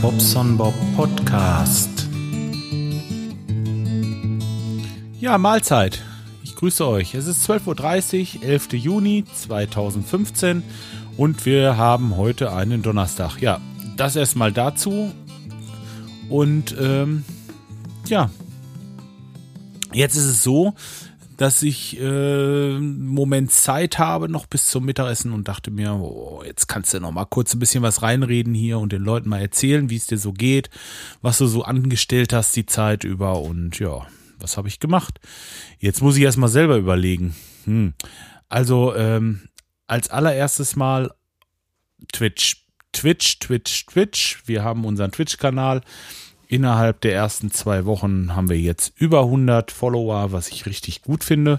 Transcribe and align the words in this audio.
Bobson 0.00 0.56
Bob 0.56 0.74
Podcast. 0.96 2.08
Ja, 5.20 5.36
Mahlzeit. 5.38 6.02
Ich 6.42 6.56
grüße 6.56 6.86
euch. 6.86 7.14
Es 7.14 7.26
ist 7.26 7.48
12.30 7.48 8.36
Uhr, 8.36 8.44
11. 8.44 8.72
Juni 8.74 9.24
2015 9.34 10.62
und 11.16 11.44
wir 11.46 11.76
haben 11.76 12.16
heute 12.16 12.52
einen 12.52 12.82
Donnerstag. 12.82 13.40
Ja, 13.40 13.60
das 13.96 14.16
erstmal 14.16 14.52
dazu. 14.52 15.12
Und 16.28 16.74
ähm, 16.80 17.24
ja, 18.06 18.30
jetzt 19.92 20.16
ist 20.16 20.24
es 20.24 20.42
so, 20.42 20.74
dass 21.36 21.62
ich 21.62 22.00
äh, 22.00 22.78
Moment 22.78 23.50
Zeit 23.50 23.98
habe, 23.98 24.28
noch 24.28 24.46
bis 24.46 24.66
zum 24.66 24.84
Mittagessen 24.84 25.32
und 25.32 25.48
dachte 25.48 25.70
mir, 25.70 25.94
oh, 25.94 26.42
jetzt 26.44 26.68
kannst 26.68 26.94
du 26.94 27.00
noch 27.00 27.10
mal 27.10 27.24
kurz 27.24 27.54
ein 27.54 27.58
bisschen 27.58 27.82
was 27.82 28.02
reinreden 28.02 28.54
hier 28.54 28.78
und 28.78 28.92
den 28.92 29.02
Leuten 29.02 29.28
mal 29.28 29.40
erzählen, 29.40 29.90
wie 29.90 29.96
es 29.96 30.06
dir 30.06 30.18
so 30.18 30.32
geht, 30.32 30.70
was 31.22 31.38
du 31.38 31.46
so 31.46 31.64
angestellt 31.64 32.32
hast 32.32 32.54
die 32.56 32.66
Zeit 32.66 33.04
über 33.04 33.40
und 33.40 33.78
ja, 33.78 34.06
was 34.38 34.56
habe 34.56 34.68
ich 34.68 34.80
gemacht? 34.80 35.20
Jetzt 35.78 36.02
muss 36.02 36.16
ich 36.16 36.22
erst 36.22 36.38
mal 36.38 36.48
selber 36.48 36.76
überlegen. 36.76 37.34
Hm. 37.64 37.94
Also 38.48 38.94
ähm, 38.94 39.48
als 39.86 40.10
allererstes 40.10 40.76
mal 40.76 41.10
Twitch. 42.12 42.64
Twitch, 42.92 43.40
Twitch, 43.40 43.86
Twitch. 43.86 44.42
Wir 44.46 44.62
haben 44.62 44.84
unseren 44.84 45.10
Twitch-Kanal. 45.10 45.82
Innerhalb 46.54 47.00
der 47.00 47.12
ersten 47.12 47.50
zwei 47.50 47.84
Wochen 47.84 48.36
haben 48.36 48.48
wir 48.48 48.60
jetzt 48.60 48.92
über 48.96 49.22
100 49.22 49.72
Follower, 49.72 50.30
was 50.30 50.50
ich 50.50 50.66
richtig 50.66 51.02
gut 51.02 51.24
finde. 51.24 51.58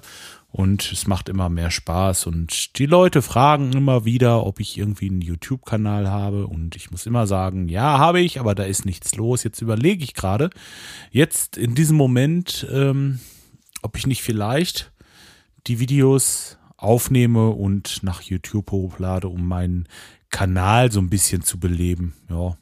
Und 0.53 0.89
es 0.89 1.05
macht 1.05 1.27
immer 1.27 1.49
mehr 1.49 1.69
Spaß. 1.69 2.27
Und 2.27 2.79
die 2.79 2.85
Leute 2.85 3.21
fragen 3.21 3.73
immer 3.73 4.05
wieder, 4.05 4.45
ob 4.45 4.61
ich 4.61 4.77
irgendwie 4.77 5.09
einen 5.09 5.19
YouTube-Kanal 5.19 6.09
habe. 6.09 6.47
Und 6.47 6.77
ich 6.77 6.91
muss 6.91 7.05
immer 7.07 7.27
sagen, 7.27 7.67
ja, 7.67 7.97
habe 7.97 8.21
ich, 8.21 8.39
aber 8.39 8.55
da 8.55 8.63
ist 8.63 8.85
nichts 8.85 9.15
los. 9.15 9.43
Jetzt 9.43 9.61
überlege 9.61 10.01
ich 10.01 10.13
gerade, 10.13 10.49
jetzt 11.11 11.57
in 11.57 11.75
diesem 11.75 11.97
Moment, 11.97 12.65
ähm, 12.71 13.19
ob 13.81 13.97
ich 13.97 14.07
nicht 14.07 14.23
vielleicht 14.23 14.93
die 15.67 15.81
Videos 15.81 16.57
aufnehme 16.77 17.49
und 17.49 18.01
nach 18.01 18.21
YouTube 18.21 18.71
hochlade, 18.71 19.27
um 19.27 19.45
meinen 19.45 19.89
Kanal 20.29 20.89
so 20.89 21.01
ein 21.01 21.09
bisschen 21.09 21.41
zu 21.41 21.59
beleben. 21.59 22.13
Ja, 22.29 22.55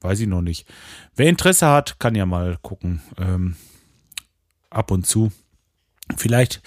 weiß 0.00 0.20
ich 0.20 0.26
noch 0.26 0.42
nicht. 0.42 0.66
Wer 1.14 1.28
Interesse 1.28 1.68
hat, 1.68 1.98
kann 1.98 2.14
ja 2.14 2.26
mal 2.26 2.58
gucken. 2.62 3.02
Ähm, 3.18 3.56
ab 4.70 4.90
und 4.90 5.06
zu. 5.06 5.32
Vielleicht 6.16 6.62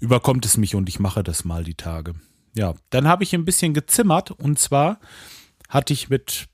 überkommt 0.00 0.44
es 0.46 0.56
mich 0.56 0.74
und 0.74 0.88
ich 0.88 1.00
mache 1.00 1.22
das 1.22 1.44
mal 1.44 1.64
die 1.64 1.74
Tage. 1.74 2.14
Ja, 2.54 2.74
dann 2.90 3.08
habe 3.08 3.24
ich 3.24 3.34
ein 3.34 3.44
bisschen 3.44 3.74
gezimmert 3.74 4.30
und 4.30 4.58
zwar 4.58 5.00
hatte 5.68 5.92
ich 5.92 6.08
mit 6.08 6.46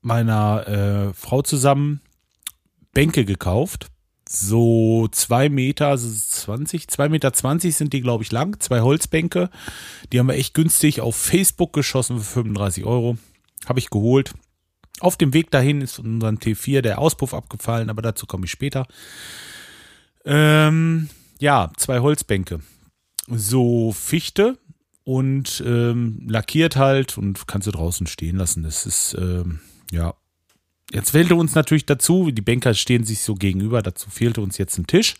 meiner 0.00 0.68
äh, 0.68 1.12
Frau 1.14 1.42
zusammen 1.42 2.00
Bänke 2.92 3.24
gekauft. 3.24 3.88
So 4.28 5.08
zwei 5.10 5.48
Meter 5.48 5.96
zwanzig, 5.96 6.88
zwei 6.88 7.08
Meter 7.08 7.32
zwanzig 7.32 7.76
sind 7.76 7.92
die, 7.94 8.02
glaube 8.02 8.22
ich, 8.22 8.30
lang. 8.30 8.60
Zwei 8.60 8.82
Holzbänke. 8.82 9.50
Die 10.12 10.18
haben 10.18 10.28
wir 10.28 10.34
echt 10.34 10.52
günstig 10.52 11.00
auf 11.00 11.16
Facebook 11.16 11.72
geschossen 11.72 12.18
für 12.18 12.42
35 12.42 12.84
Euro. 12.84 13.16
Habe 13.66 13.78
ich 13.78 13.88
geholt. 13.88 14.34
Auf 15.00 15.16
dem 15.16 15.32
Weg 15.32 15.50
dahin 15.50 15.80
ist 15.80 15.98
unseren 15.98 16.38
T4 16.38 16.80
der 16.80 16.98
Auspuff 16.98 17.34
abgefallen, 17.34 17.90
aber 17.90 18.02
dazu 18.02 18.26
komme 18.26 18.46
ich 18.46 18.50
später. 18.50 18.86
Ähm, 20.24 21.08
ja, 21.38 21.70
zwei 21.76 22.00
Holzbänke. 22.00 22.60
So 23.28 23.92
Fichte 23.92 24.58
und 25.04 25.62
ähm, 25.66 26.22
lackiert 26.28 26.76
halt 26.76 27.16
und 27.16 27.46
kannst 27.46 27.66
du 27.66 27.70
draußen 27.70 28.06
stehen 28.06 28.36
lassen. 28.36 28.62
Das 28.62 28.86
ist, 28.86 29.16
ähm, 29.18 29.60
ja. 29.90 30.14
Jetzt 30.92 31.10
fehlte 31.10 31.34
uns 31.34 31.54
natürlich 31.54 31.86
dazu, 31.86 32.30
die 32.30 32.42
Bänker 32.42 32.74
stehen 32.74 33.04
sich 33.04 33.22
so 33.22 33.34
gegenüber, 33.34 33.82
dazu 33.82 34.10
fehlte 34.10 34.40
uns 34.40 34.58
jetzt 34.58 34.78
ein 34.78 34.86
Tisch. 34.86 35.14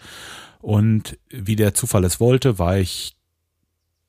Und 0.60 1.18
wie 1.30 1.56
der 1.56 1.74
Zufall 1.74 2.04
es 2.04 2.20
wollte, 2.20 2.58
war 2.58 2.78
ich 2.78 3.16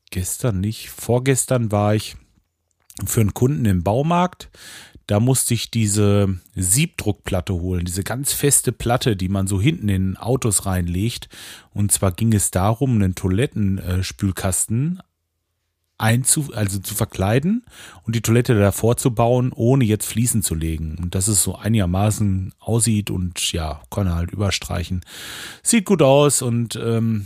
gestern 0.09 0.59
nicht, 0.59 0.89
vorgestern 0.89 1.71
war 1.71 1.95
ich 1.95 2.15
für 3.05 3.21
einen 3.21 3.33
Kunden 3.33 3.65
im 3.65 3.83
Baumarkt. 3.83 4.49
Da 5.09 5.19
musste 5.19 5.55
ich 5.55 5.71
diese 5.71 6.37
Siebdruckplatte 6.53 7.55
holen, 7.55 7.83
diese 7.83 8.03
ganz 8.03 8.31
feste 8.31 8.71
Platte, 8.71 9.15
die 9.15 9.27
man 9.27 9.47
so 9.47 9.59
hinten 9.59 9.89
in 9.89 10.17
Autos 10.17 10.67
reinlegt. 10.67 11.29
Und 11.73 11.91
zwar 11.91 12.11
ging 12.11 12.31
es 12.31 12.51
darum, 12.51 12.93
einen 12.93 13.15
Toilettenspülkasten 13.15 15.01
einzu, 15.97 16.53
also 16.53 16.77
zu 16.77 16.93
verkleiden 16.93 17.65
und 18.03 18.15
die 18.15 18.21
Toilette 18.21 18.53
davor 18.59 18.97
zu 18.97 19.09
bauen, 19.09 19.51
ohne 19.51 19.83
jetzt 19.83 20.05
Fliesen 20.05 20.43
zu 20.43 20.53
legen. 20.53 20.99
Und 21.01 21.15
dass 21.15 21.27
es 21.27 21.41
so 21.41 21.55
einigermaßen 21.55 22.53
aussieht 22.59 23.09
und 23.09 23.51
ja, 23.51 23.81
kann 23.89 24.05
er 24.05 24.13
halt 24.13 24.29
überstreichen. 24.29 25.01
Sieht 25.63 25.85
gut 25.85 26.03
aus 26.03 26.43
und 26.43 26.75
ähm, 26.75 27.25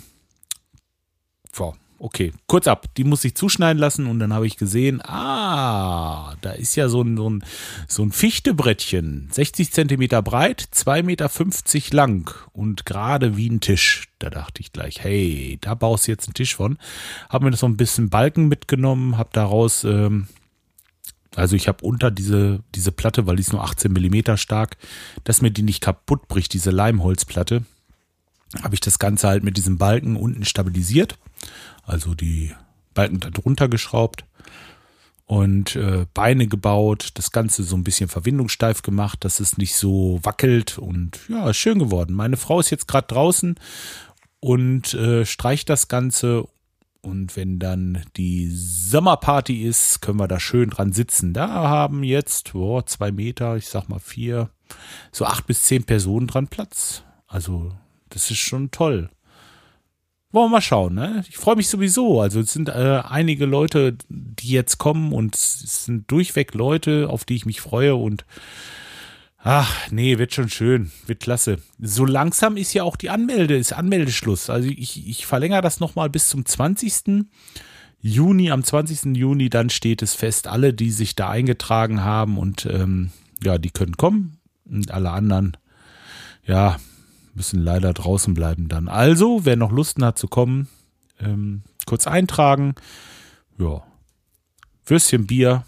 boah, 1.53 1.75
okay, 2.03 2.33
kurz 2.47 2.67
ab. 2.67 2.87
Die 2.97 3.05
muss 3.05 3.23
ich 3.23 3.33
zuschneiden 3.33 3.79
lassen 3.79 4.07
und 4.07 4.19
dann 4.19 4.33
habe 4.33 4.45
ich 4.45 4.57
gesehen, 4.57 5.01
ah, 5.05 6.35
da 6.41 6.51
ist 6.51 6.75
ja 6.75 6.89
so 6.89 7.01
ein, 7.01 7.15
so 7.15 7.29
ein, 7.29 7.43
so 7.87 8.03
ein 8.03 8.11
Fichtebrettchen, 8.11 9.29
60 9.31 9.71
Zentimeter 9.71 10.21
breit, 10.21 10.67
2,50 10.73 11.03
Meter 11.03 11.95
lang 11.95 12.35
und 12.51 12.85
gerade 12.85 13.37
wie 13.37 13.49
ein 13.49 13.61
Tisch. 13.61 14.09
Da 14.19 14.29
dachte 14.29 14.61
ich 14.61 14.73
gleich, 14.73 15.01
hey, 15.01 15.57
da 15.61 15.75
baust 15.75 16.07
du 16.07 16.11
jetzt 16.11 16.27
einen 16.27 16.33
Tisch 16.33 16.55
von. 16.55 16.77
Habe 17.29 17.45
mir 17.45 17.51
das 17.51 17.61
so 17.61 17.67
ein 17.67 17.77
bisschen 17.77 18.09
Balken 18.09 18.49
mitgenommen, 18.49 19.17
habe 19.17 19.29
daraus, 19.31 19.85
ähm, 19.85 20.27
also 21.37 21.55
ich 21.55 21.69
habe 21.69 21.85
unter 21.85 22.11
diese, 22.11 22.59
diese 22.75 22.91
Platte, 22.91 23.27
weil 23.27 23.37
die 23.37 23.43
ist 23.43 23.53
nur 23.53 23.63
18 23.63 23.93
Millimeter 23.93 24.35
stark, 24.35 24.75
dass 25.23 25.41
mir 25.41 25.51
die 25.51 25.63
nicht 25.63 25.81
kaputt 25.81 26.27
bricht, 26.27 26.51
diese 26.51 26.69
Leimholzplatte, 26.69 27.63
habe 28.61 28.75
ich 28.75 28.81
das 28.81 28.99
Ganze 28.99 29.29
halt 29.29 29.43
mit 29.43 29.55
diesem 29.55 29.77
Balken 29.77 30.17
unten 30.17 30.43
stabilisiert 30.43 31.17
also 31.83 32.15
die 32.15 32.53
Balken 32.93 33.19
darunter 33.19 33.67
geschraubt 33.67 34.25
und 35.25 35.75
äh, 35.75 36.05
Beine 36.13 36.47
gebaut, 36.47 37.11
das 37.15 37.31
Ganze 37.31 37.63
so 37.63 37.75
ein 37.75 37.83
bisschen 37.83 38.09
verwindungssteif 38.09 38.81
gemacht, 38.81 39.23
dass 39.23 39.39
es 39.39 39.57
nicht 39.57 39.75
so 39.75 40.19
wackelt 40.23 40.77
und 40.77 41.19
ja, 41.29 41.53
schön 41.53 41.79
geworden. 41.79 42.13
Meine 42.13 42.37
Frau 42.37 42.59
ist 42.59 42.69
jetzt 42.69 42.87
gerade 42.87 43.07
draußen 43.07 43.55
und 44.39 44.93
äh, 44.93 45.25
streicht 45.25 45.69
das 45.69 45.87
Ganze 45.87 46.47
und 47.01 47.35
wenn 47.35 47.59
dann 47.59 48.01
die 48.15 48.49
Sommerparty 48.49 49.63
ist, 49.63 50.01
können 50.01 50.19
wir 50.19 50.29
da 50.29 50.39
schön 50.39 50.69
dran 50.69 50.93
sitzen. 50.93 51.33
Da 51.33 51.49
haben 51.49 52.03
jetzt 52.03 52.55
oh, 52.55 52.81
zwei 52.81 53.11
Meter, 53.11 53.57
ich 53.57 53.67
sag 53.67 53.89
mal 53.89 53.99
vier, 53.99 54.49
so 55.11 55.25
acht 55.25 55.45
bis 55.45 55.63
zehn 55.63 55.83
Personen 55.83 56.27
dran 56.27 56.47
Platz. 56.47 57.03
Also 57.27 57.73
das 58.07 58.31
ist 58.31 58.37
schon 58.37 58.71
toll. 58.71 59.09
Wollen 60.33 60.47
wir 60.47 60.55
mal 60.55 60.61
schauen, 60.61 60.95
ne? 60.95 61.23
Ich 61.29 61.37
freue 61.37 61.55
mich 61.55 61.67
sowieso. 61.67 62.19
Also 62.19 62.39
es 62.39 62.51
sind 62.51 62.67
äh, 62.67 63.03
einige 63.07 63.45
Leute, 63.45 63.95
die 64.09 64.49
jetzt 64.49 64.79
kommen 64.79 65.13
und 65.13 65.35
es 65.35 65.85
sind 65.85 66.09
durchweg 66.09 66.55
Leute, 66.55 67.07
auf 67.07 67.23
die 67.23 67.35
ich 67.35 67.45
mich 67.45 67.61
freue 67.61 67.93
und 67.93 68.25
ach, 69.37 69.91
nee, 69.91 70.17
wird 70.17 70.33
schon 70.33 70.49
schön, 70.49 70.91
wird 71.05 71.19
klasse. 71.19 71.59
So 71.79 72.03
langsam 72.03 72.57
ist 72.57 72.73
ja 72.73 72.81
auch 72.81 72.95
die 72.95 73.11
Anmelde, 73.11 73.55
ist 73.55 73.73
Anmeldeschluss. 73.73 74.49
Also 74.49 74.69
ich, 74.69 75.07
ich 75.07 75.27
verlängere 75.27 75.61
das 75.61 75.79
nochmal 75.79 76.09
bis 76.09 76.29
zum 76.29 76.47
20. 76.47 77.25
Juni, 78.01 78.49
am 78.49 78.63
20. 78.63 79.15
Juni, 79.15 79.51
dann 79.51 79.69
steht 79.69 80.01
es 80.01 80.15
fest, 80.15 80.47
alle, 80.47 80.73
die 80.73 80.89
sich 80.89 81.15
da 81.15 81.29
eingetragen 81.29 82.03
haben 82.03 82.39
und 82.39 82.65
ähm, 82.65 83.11
ja, 83.43 83.59
die 83.59 83.69
können 83.69 83.97
kommen 83.97 84.39
und 84.65 84.89
alle 84.89 85.11
anderen, 85.11 85.57
ja, 86.43 86.77
müssen 87.33 87.61
leider 87.61 87.93
draußen 87.93 88.33
bleiben 88.33 88.69
dann. 88.69 88.87
Also, 88.87 89.45
wer 89.45 89.55
noch 89.55 89.71
Lust 89.71 90.01
hat 90.01 90.17
zu 90.17 90.27
kommen, 90.27 90.67
ähm, 91.19 91.63
kurz 91.85 92.07
eintragen. 92.07 92.75
Ja. 93.57 93.83
Würstchen 94.85 95.27
Bier 95.27 95.65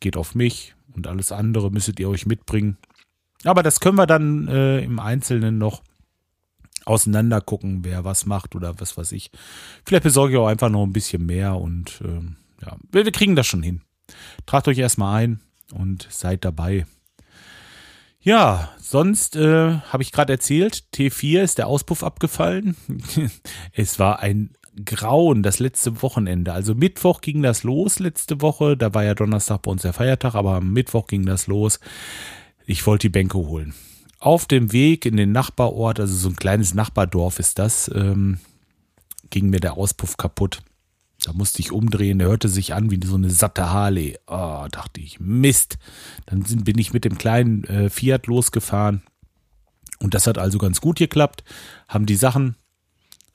geht 0.00 0.16
auf 0.16 0.34
mich 0.34 0.74
und 0.94 1.06
alles 1.06 1.32
andere 1.32 1.70
müsstet 1.70 2.00
ihr 2.00 2.08
euch 2.08 2.26
mitbringen. 2.26 2.76
Aber 3.44 3.62
das 3.62 3.80
können 3.80 3.96
wir 3.96 4.06
dann 4.06 4.48
äh, 4.48 4.80
im 4.80 4.98
Einzelnen 4.98 5.58
noch 5.58 5.82
auseinander 6.84 7.40
gucken, 7.40 7.84
wer 7.84 8.04
was 8.04 8.26
macht 8.26 8.54
oder 8.54 8.80
was 8.80 8.96
weiß 8.96 9.12
ich. 9.12 9.30
Vielleicht 9.84 10.04
besorge 10.04 10.34
ich 10.34 10.38
auch 10.38 10.46
einfach 10.46 10.70
noch 10.70 10.84
ein 10.84 10.92
bisschen 10.92 11.26
mehr 11.26 11.56
und 11.56 12.00
ähm, 12.04 12.36
ja, 12.64 12.76
wir, 12.90 13.04
wir 13.04 13.12
kriegen 13.12 13.36
das 13.36 13.46
schon 13.46 13.62
hin. 13.62 13.82
Tragt 14.46 14.68
euch 14.68 14.78
erstmal 14.78 15.22
ein 15.22 15.40
und 15.72 16.06
seid 16.10 16.44
dabei. 16.44 16.86
Ja, 18.26 18.70
sonst 18.80 19.36
äh, 19.36 19.78
habe 19.78 20.02
ich 20.02 20.10
gerade 20.10 20.32
erzählt, 20.32 20.82
T4 20.92 21.42
ist 21.42 21.58
der 21.58 21.68
Auspuff 21.68 22.02
abgefallen. 22.02 22.74
es 23.72 24.00
war 24.00 24.18
ein 24.18 24.50
Grauen 24.84 25.44
das 25.44 25.60
letzte 25.60 26.02
Wochenende. 26.02 26.52
Also 26.52 26.74
Mittwoch 26.74 27.20
ging 27.20 27.40
das 27.40 27.62
los 27.62 28.00
letzte 28.00 28.42
Woche. 28.42 28.76
Da 28.76 28.92
war 28.94 29.04
ja 29.04 29.14
Donnerstag 29.14 29.62
bei 29.62 29.70
uns 29.70 29.82
der 29.82 29.92
Feiertag, 29.92 30.34
aber 30.34 30.54
am 30.54 30.72
Mittwoch 30.72 31.06
ging 31.06 31.24
das 31.24 31.46
los. 31.46 31.78
Ich 32.66 32.84
wollte 32.84 33.02
die 33.02 33.12
Bänke 33.12 33.38
holen. 33.38 33.74
Auf 34.18 34.46
dem 34.46 34.72
Weg 34.72 35.06
in 35.06 35.16
den 35.16 35.30
Nachbarort, 35.30 36.00
also 36.00 36.16
so 36.16 36.28
ein 36.28 36.34
kleines 36.34 36.74
Nachbardorf 36.74 37.38
ist 37.38 37.60
das, 37.60 37.88
ähm, 37.94 38.40
ging 39.30 39.50
mir 39.50 39.60
der 39.60 39.74
Auspuff 39.74 40.16
kaputt. 40.16 40.62
Da 41.26 41.32
musste 41.32 41.58
ich 41.58 41.72
umdrehen, 41.72 42.20
der 42.20 42.28
hörte 42.28 42.48
sich 42.48 42.72
an 42.72 42.88
wie 42.92 43.00
so 43.04 43.16
eine 43.16 43.30
satte 43.30 43.72
Harley. 43.72 44.16
Oh, 44.28 44.64
dachte 44.70 45.00
ich, 45.00 45.18
Mist. 45.18 45.76
Dann 46.26 46.42
bin 46.42 46.78
ich 46.78 46.92
mit 46.92 47.04
dem 47.04 47.18
kleinen 47.18 47.64
äh, 47.64 47.90
Fiat 47.90 48.28
losgefahren. 48.28 49.02
Und 49.98 50.14
das 50.14 50.28
hat 50.28 50.38
also 50.38 50.58
ganz 50.58 50.80
gut 50.80 50.98
geklappt. 50.98 51.42
Haben 51.88 52.06
die 52.06 52.14
Sachen, 52.14 52.54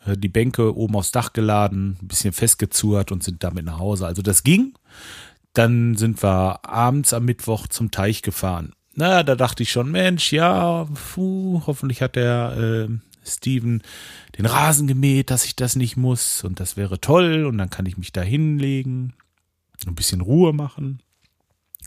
äh, 0.06 0.16
die 0.16 0.30
Bänke 0.30 0.74
oben 0.74 0.96
aufs 0.96 1.12
Dach 1.12 1.34
geladen, 1.34 1.98
ein 2.02 2.08
bisschen 2.08 2.32
festgezurrt 2.32 3.12
und 3.12 3.26
sind 3.26 3.44
damit 3.44 3.66
nach 3.66 3.80
Hause. 3.80 4.08
Also 4.08 4.22
das 4.22 4.44
ging. 4.44 4.74
Dann 5.52 5.98
sind 5.98 6.24
wir 6.24 6.64
abends 6.64 7.12
am 7.12 7.26
Mittwoch 7.26 7.68
zum 7.68 7.92
Teich 7.92 8.22
gefahren. 8.22 8.72
Na, 8.96 9.22
da 9.22 9.36
dachte 9.36 9.64
ich 9.64 9.72
schon, 9.72 9.92
Mensch, 9.92 10.32
ja, 10.32 10.88
puh, 11.14 11.62
hoffentlich 11.68 12.02
hat 12.02 12.16
der 12.16 12.88
äh, 12.88 13.28
Steven 13.30 13.82
den 14.42 14.52
Rasen 14.52 14.88
gemäht, 14.88 15.30
dass 15.30 15.46
ich 15.46 15.56
das 15.56 15.76
nicht 15.76 15.98
muss 15.98 16.44
und 16.44 16.60
das 16.60 16.76
wäre 16.76 17.00
toll 17.00 17.46
und 17.46 17.58
dann 17.58 17.70
kann 17.70 17.86
ich 17.86 17.98
mich 17.98 18.12
da 18.12 18.22
hinlegen, 18.22 19.14
ein 19.86 19.96
bisschen 19.96 20.22
Ruhe 20.22 20.54
machen. 20.54 21.02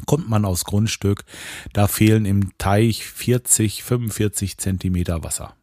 Kommt 0.06 0.28
man 0.28 0.44
aufs 0.44 0.64
Grundstück, 0.64 1.24
da 1.72 1.86
fehlen 1.86 2.26
im 2.26 2.56
Teich 2.58 3.04
40, 3.04 3.82
45 3.82 4.58
Zentimeter 4.58 5.22
Wasser. 5.22 5.56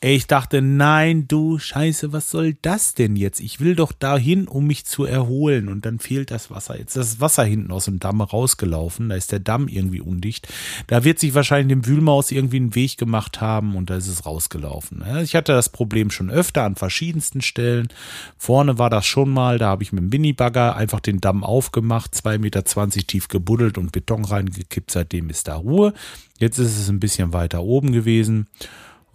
Ich 0.00 0.28
dachte, 0.28 0.62
nein, 0.62 1.26
du 1.26 1.58
Scheiße, 1.58 2.12
was 2.12 2.30
soll 2.30 2.54
das 2.62 2.94
denn 2.94 3.16
jetzt? 3.16 3.40
Ich 3.40 3.58
will 3.58 3.74
doch 3.74 3.90
dahin, 3.90 4.46
um 4.46 4.64
mich 4.64 4.86
zu 4.86 5.04
erholen. 5.04 5.68
Und 5.68 5.84
dann 5.86 5.98
fehlt 5.98 6.30
das 6.30 6.52
Wasser. 6.52 6.78
Jetzt 6.78 6.94
ist 6.94 7.14
das 7.14 7.20
Wasser 7.20 7.42
hinten 7.42 7.72
aus 7.72 7.86
dem 7.86 7.98
Damm 7.98 8.20
rausgelaufen. 8.20 9.08
Da 9.08 9.16
ist 9.16 9.32
der 9.32 9.40
Damm 9.40 9.66
irgendwie 9.66 10.00
undicht. 10.00 10.46
Da 10.86 11.02
wird 11.02 11.18
sich 11.18 11.34
wahrscheinlich 11.34 11.76
dem 11.76 11.84
Wühlmaus 11.84 12.30
irgendwie 12.30 12.58
einen 12.58 12.76
Weg 12.76 12.96
gemacht 12.96 13.40
haben 13.40 13.74
und 13.74 13.90
da 13.90 13.96
ist 13.96 14.06
es 14.06 14.24
rausgelaufen. 14.24 15.02
Ich 15.24 15.34
hatte 15.34 15.50
das 15.50 15.68
Problem 15.68 16.12
schon 16.12 16.30
öfter 16.30 16.62
an 16.62 16.76
verschiedensten 16.76 17.40
Stellen. 17.40 17.88
Vorne 18.36 18.78
war 18.78 18.90
das 18.90 19.04
schon 19.04 19.30
mal. 19.30 19.58
Da 19.58 19.66
habe 19.66 19.82
ich 19.82 19.92
mit 19.92 20.04
dem 20.04 20.10
Minibagger 20.10 20.76
einfach 20.76 21.00
den 21.00 21.20
Damm 21.20 21.42
aufgemacht, 21.42 22.14
2,20 22.14 22.38
Meter 22.38 22.62
tief 22.62 23.26
gebuddelt 23.26 23.76
und 23.76 23.90
Beton 23.90 24.24
reingekippt. 24.24 24.92
Seitdem 24.92 25.28
ist 25.28 25.48
da 25.48 25.56
Ruhe. 25.56 25.92
Jetzt 26.38 26.58
ist 26.58 26.78
es 26.78 26.88
ein 26.88 27.00
bisschen 27.00 27.32
weiter 27.32 27.64
oben 27.64 27.90
gewesen. 27.90 28.46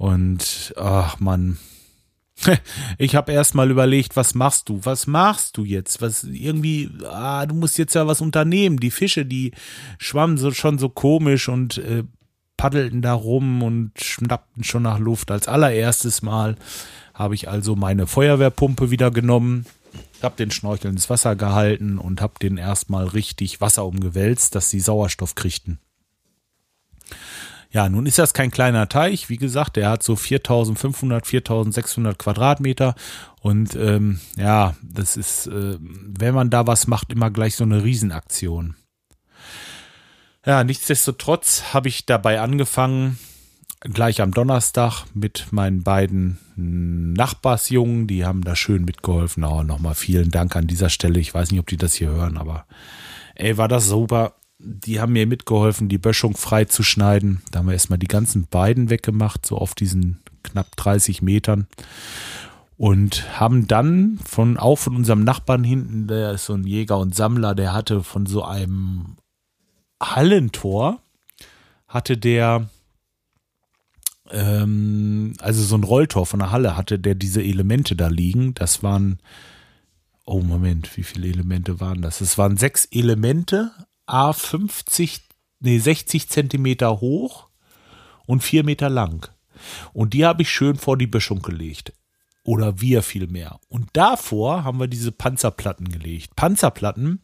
Und 0.03 0.73
ach 0.75 1.21
man, 1.21 1.57
ich 2.97 3.15
habe 3.15 3.31
erst 3.31 3.55
mal 3.55 3.71
überlegt, 3.71 4.17
was 4.17 4.35
machst 4.35 4.67
du? 4.67 4.81
Was 4.83 5.07
machst 5.07 5.55
du 5.55 5.63
jetzt? 5.63 6.01
Was 6.01 6.25
irgendwie, 6.25 6.89
ah, 7.09 7.45
du 7.45 7.55
musst 7.55 7.77
jetzt 7.77 7.95
ja 7.95 8.05
was 8.05 8.19
unternehmen. 8.19 8.81
Die 8.81 8.91
Fische, 8.91 9.25
die 9.25 9.53
schwammen 9.99 10.37
so 10.37 10.51
schon 10.51 10.77
so 10.77 10.89
komisch 10.89 11.47
und 11.47 11.77
äh, 11.77 12.03
paddelten 12.57 13.01
da 13.01 13.13
rum 13.13 13.63
und 13.63 13.93
schnappten 13.97 14.65
schon 14.65 14.83
nach 14.83 14.99
Luft. 14.99 15.31
Als 15.31 15.47
allererstes 15.47 16.21
Mal 16.21 16.57
habe 17.13 17.35
ich 17.35 17.47
also 17.47 17.77
meine 17.77 18.05
Feuerwehrpumpe 18.05 18.91
wieder 18.91 19.09
genommen, 19.09 19.67
habe 20.21 20.35
den 20.35 20.51
Schnorchel 20.51 20.91
ins 20.91 21.09
Wasser 21.09 21.37
gehalten 21.37 21.97
und 21.97 22.19
habe 22.19 22.33
den 22.41 22.57
erstmal 22.57 23.05
richtig 23.07 23.61
Wasser 23.61 23.85
umgewälzt, 23.85 24.53
dass 24.53 24.69
sie 24.69 24.81
Sauerstoff 24.81 25.35
kriegten. 25.35 25.79
Ja, 27.73 27.89
nun 27.89 28.05
ist 28.05 28.19
das 28.19 28.35
kein 28.35 28.51
kleiner 28.51 28.87
Teich. 28.87 29.29
Wie 29.29 29.37
gesagt, 29.37 29.77
der 29.77 29.89
hat 29.89 30.03
so 30.03 30.15
4500, 30.15 31.25
4600 31.25 32.19
Quadratmeter. 32.19 32.93
Und 33.41 33.75
ähm, 33.75 34.19
ja, 34.37 34.75
das 34.83 35.17
ist, 35.17 35.47
äh, 35.47 35.77
wenn 35.79 36.35
man 36.35 36.51
da 36.51 36.67
was 36.67 36.85
macht, 36.85 37.11
immer 37.11 37.31
gleich 37.31 37.55
so 37.55 37.63
eine 37.63 37.83
Riesenaktion. 37.83 38.75
Ja, 40.45 40.63
nichtsdestotrotz 40.63 41.73
habe 41.73 41.87
ich 41.87 42.05
dabei 42.05 42.41
angefangen, 42.41 43.17
gleich 43.79 44.21
am 44.21 44.31
Donnerstag 44.31 45.05
mit 45.15 45.47
meinen 45.51 45.81
beiden 45.81 46.37
Nachbarsjungen, 46.55 48.05
die 48.05 48.23
haben 48.23 48.43
da 48.43 48.55
schön 48.55 48.85
mitgeholfen. 48.85 49.43
Oh, 49.43 49.63
nochmal 49.63 49.95
vielen 49.95 50.29
Dank 50.29 50.55
an 50.55 50.67
dieser 50.67 50.89
Stelle. 50.89 51.19
Ich 51.19 51.33
weiß 51.33 51.49
nicht, 51.49 51.59
ob 51.59 51.67
die 51.67 51.77
das 51.77 51.95
hier 51.95 52.09
hören, 52.09 52.37
aber 52.37 52.67
ey, 53.33 53.57
war 53.57 53.67
das 53.67 53.87
super 53.87 54.35
die 54.63 55.01
haben 55.01 55.13
mir 55.13 55.27
mitgeholfen, 55.27 55.89
die 55.89 55.97
Böschung 55.97 56.35
frei 56.35 56.65
zu 56.65 56.83
schneiden. 56.83 57.41
Da 57.51 57.59
haben 57.59 57.67
wir 57.67 57.73
erstmal 57.73 57.99
die 57.99 58.07
ganzen 58.07 58.47
Beiden 58.47 58.89
weggemacht, 58.89 59.45
so 59.45 59.57
auf 59.57 59.75
diesen 59.75 60.21
knapp 60.41 60.75
30 60.77 61.21
Metern. 61.21 61.67
Und 62.77 63.39
haben 63.39 63.67
dann 63.67 64.19
von, 64.25 64.57
auch 64.57 64.77
von 64.77 64.95
unserem 64.95 65.23
Nachbarn 65.23 65.63
hinten, 65.63 66.07
der 66.07 66.31
ist 66.31 66.45
so 66.45 66.53
ein 66.53 66.65
Jäger 66.65 66.97
und 66.97 67.13
Sammler, 67.13 67.55
der 67.55 67.73
hatte 67.73 68.03
von 68.03 68.25
so 68.25 68.43
einem 68.43 69.17
Hallentor, 70.01 70.99
hatte 71.87 72.17
der, 72.17 72.69
ähm, 74.31 75.33
also 75.39 75.61
so 75.61 75.75
ein 75.75 75.83
Rolltor 75.83 76.25
von 76.25 76.39
der 76.39 76.51
Halle, 76.51 76.75
hatte 76.75 76.99
der 76.99 77.15
diese 77.15 77.43
Elemente 77.43 77.95
da 77.95 78.07
liegen. 78.07 78.53
Das 78.55 78.81
waren, 78.81 79.19
oh 80.25 80.41
Moment, 80.41 80.97
wie 80.97 81.03
viele 81.03 81.27
Elemente 81.27 81.79
waren 81.79 82.01
das? 82.01 82.21
Es 82.21 82.37
waren 82.37 82.57
sechs 82.57 82.85
Elemente, 82.85 83.71
A 84.13 84.31
50, 84.31 85.21
nee, 85.59 85.79
60 85.79 86.29
Zentimeter 86.29 87.01
hoch 87.01 87.47
und 88.27 88.43
4 88.43 88.63
Meter 88.63 88.87
lang. 88.87 89.27
Und 89.91 90.13
die 90.13 90.23
habe 90.23 90.43
ich 90.43 90.51
schön 90.51 90.75
vor 90.75 90.99
die 90.99 91.07
Böschung 91.07 91.41
gelegt. 91.41 91.93
Oder 92.43 92.79
wir 92.79 93.01
vielmehr. 93.01 93.59
Und 93.69 93.89
davor 93.93 94.65
haben 94.65 94.79
wir 94.79 94.87
diese 94.87 95.11
Panzerplatten 95.11 95.89
gelegt. 95.89 96.35
Panzerplatten 96.35 97.23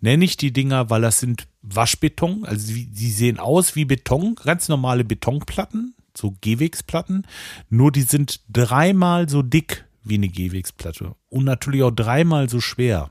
nenne 0.00 0.24
ich 0.24 0.36
die 0.36 0.52
Dinger, 0.52 0.90
weil 0.90 1.00
das 1.00 1.18
sind 1.18 1.48
Waschbeton. 1.62 2.44
Also 2.44 2.72
die 2.72 3.10
sehen 3.10 3.40
aus 3.40 3.74
wie 3.74 3.84
Beton, 3.84 4.36
ganz 4.36 4.68
normale 4.68 5.02
Betonplatten, 5.02 5.96
so 6.16 6.36
Gehwegsplatten. 6.40 7.26
Nur 7.68 7.90
die 7.90 8.02
sind 8.02 8.42
dreimal 8.48 9.28
so 9.28 9.42
dick 9.42 9.88
wie 10.04 10.14
eine 10.14 10.28
Gehwegsplatte. 10.28 11.16
Und 11.30 11.46
natürlich 11.46 11.82
auch 11.82 11.90
dreimal 11.90 12.48
so 12.48 12.60
schwer. 12.60 13.10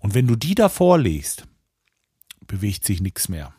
Und 0.00 0.14
wenn 0.14 0.26
du 0.26 0.34
die 0.34 0.56
davor 0.56 0.98
legst, 0.98 1.46
bewegt 2.50 2.84
sich 2.84 3.00
nichts 3.00 3.28
mehr. 3.28 3.54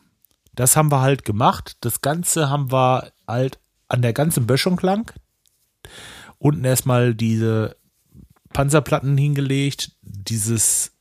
Das 0.54 0.76
haben 0.76 0.92
wir 0.92 1.00
halt 1.00 1.24
gemacht. 1.24 1.78
Das 1.80 2.02
Ganze 2.02 2.50
haben 2.50 2.70
wir 2.70 3.10
halt 3.26 3.58
an 3.88 4.02
der 4.02 4.12
ganzen 4.12 4.46
Böschung 4.46 4.78
lang. 4.82 5.10
Unten 6.38 6.64
erstmal 6.64 7.14
diese 7.14 7.76
Panzerplatten 8.52 9.16
hingelegt, 9.16 9.92
dieses 10.02 10.92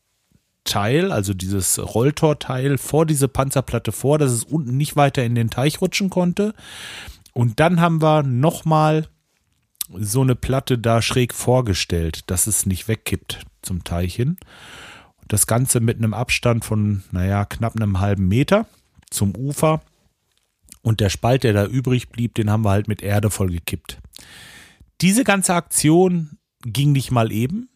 Teil, 0.64 1.12
also 1.12 1.34
dieses 1.34 1.80
Rolltorteil 1.80 2.78
vor 2.78 3.06
diese 3.06 3.28
Panzerplatte 3.28 3.92
vor, 3.92 4.18
dass 4.18 4.32
es 4.32 4.44
unten 4.46 4.78
nicht 4.78 4.96
weiter 4.96 5.24
in 5.26 5.36
den 5.36 5.50
Teich 5.50 5.82
rutschen 5.82 6.10
konnte. 6.10 6.54
Und 7.34 7.60
dann 7.60 7.82
haben 7.82 8.02
wir 8.02 8.24
nochmal 8.24 9.08
so 9.94 10.22
eine 10.22 10.36
Platte 10.36 10.78
da 10.78 11.02
schräg 11.02 11.34
vorgestellt, 11.34 12.22
dass 12.28 12.48
es 12.48 12.66
nicht 12.66 12.88
wegkippt 12.88 13.42
zum 13.62 13.84
Teich 13.84 14.16
hin. 14.16 14.38
Das 15.32 15.48
Ganze 15.48 15.80
mit 15.80 15.98
einem 15.98 16.14
Abstand 16.14 16.66
von, 16.66 17.04
naja, 17.14 17.46
knapp 17.46 17.78
einem 17.78 18.02
halben 18.02 18.28
Meter 18.28 18.68
zum 19.10 19.34
Ufer. 19.34 19.80
Und 20.82 21.00
der 21.00 21.08
Spalt, 21.08 21.46
der 21.46 21.54
da 21.54 21.66
übrig 21.66 22.10
blieb, 22.10 22.36
den 22.36 22.50
haben 22.50 22.66
wir 22.66 22.72
halt 22.72 22.90
mit 22.90 23.02
Erde 23.02 23.30
vollgekippt. 23.30 24.00
Diese 25.00 25.24
ganze 25.24 25.54
Aktion 25.54 26.32
ging 26.66 26.92
nicht 26.92 27.12
mal 27.12 27.32
eben. 27.32 27.70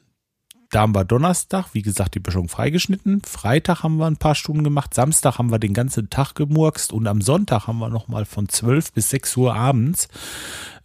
Da 0.70 0.82
haben 0.82 0.94
wir 0.94 1.06
Donnerstag, 1.06 1.68
wie 1.72 1.82
gesagt, 1.82 2.16
die 2.16 2.20
Böschung 2.20 2.50
freigeschnitten. 2.50 3.22
Freitag 3.22 3.84
haben 3.84 4.00
wir 4.00 4.08
ein 4.08 4.18
paar 4.18 4.36
Stunden 4.36 4.66
gemacht. 4.66 4.94
Samstag 4.94 5.38
haben 5.40 5.50
wir 5.50 5.58
den 5.58 5.74
ganzen 5.74 6.10
Tag 6.10 6.34
gemurkst. 6.34 6.92
Und 6.92 7.08
am 7.08 7.22
Sonntag 7.22 7.68
haben 7.68 7.80
wir 7.80 7.88
nochmal 7.88 8.26
von 8.26 8.50
12 8.50 8.92
bis 8.92 9.12
6 9.12 9.38
Uhr 9.38 9.56
abends 9.56 10.10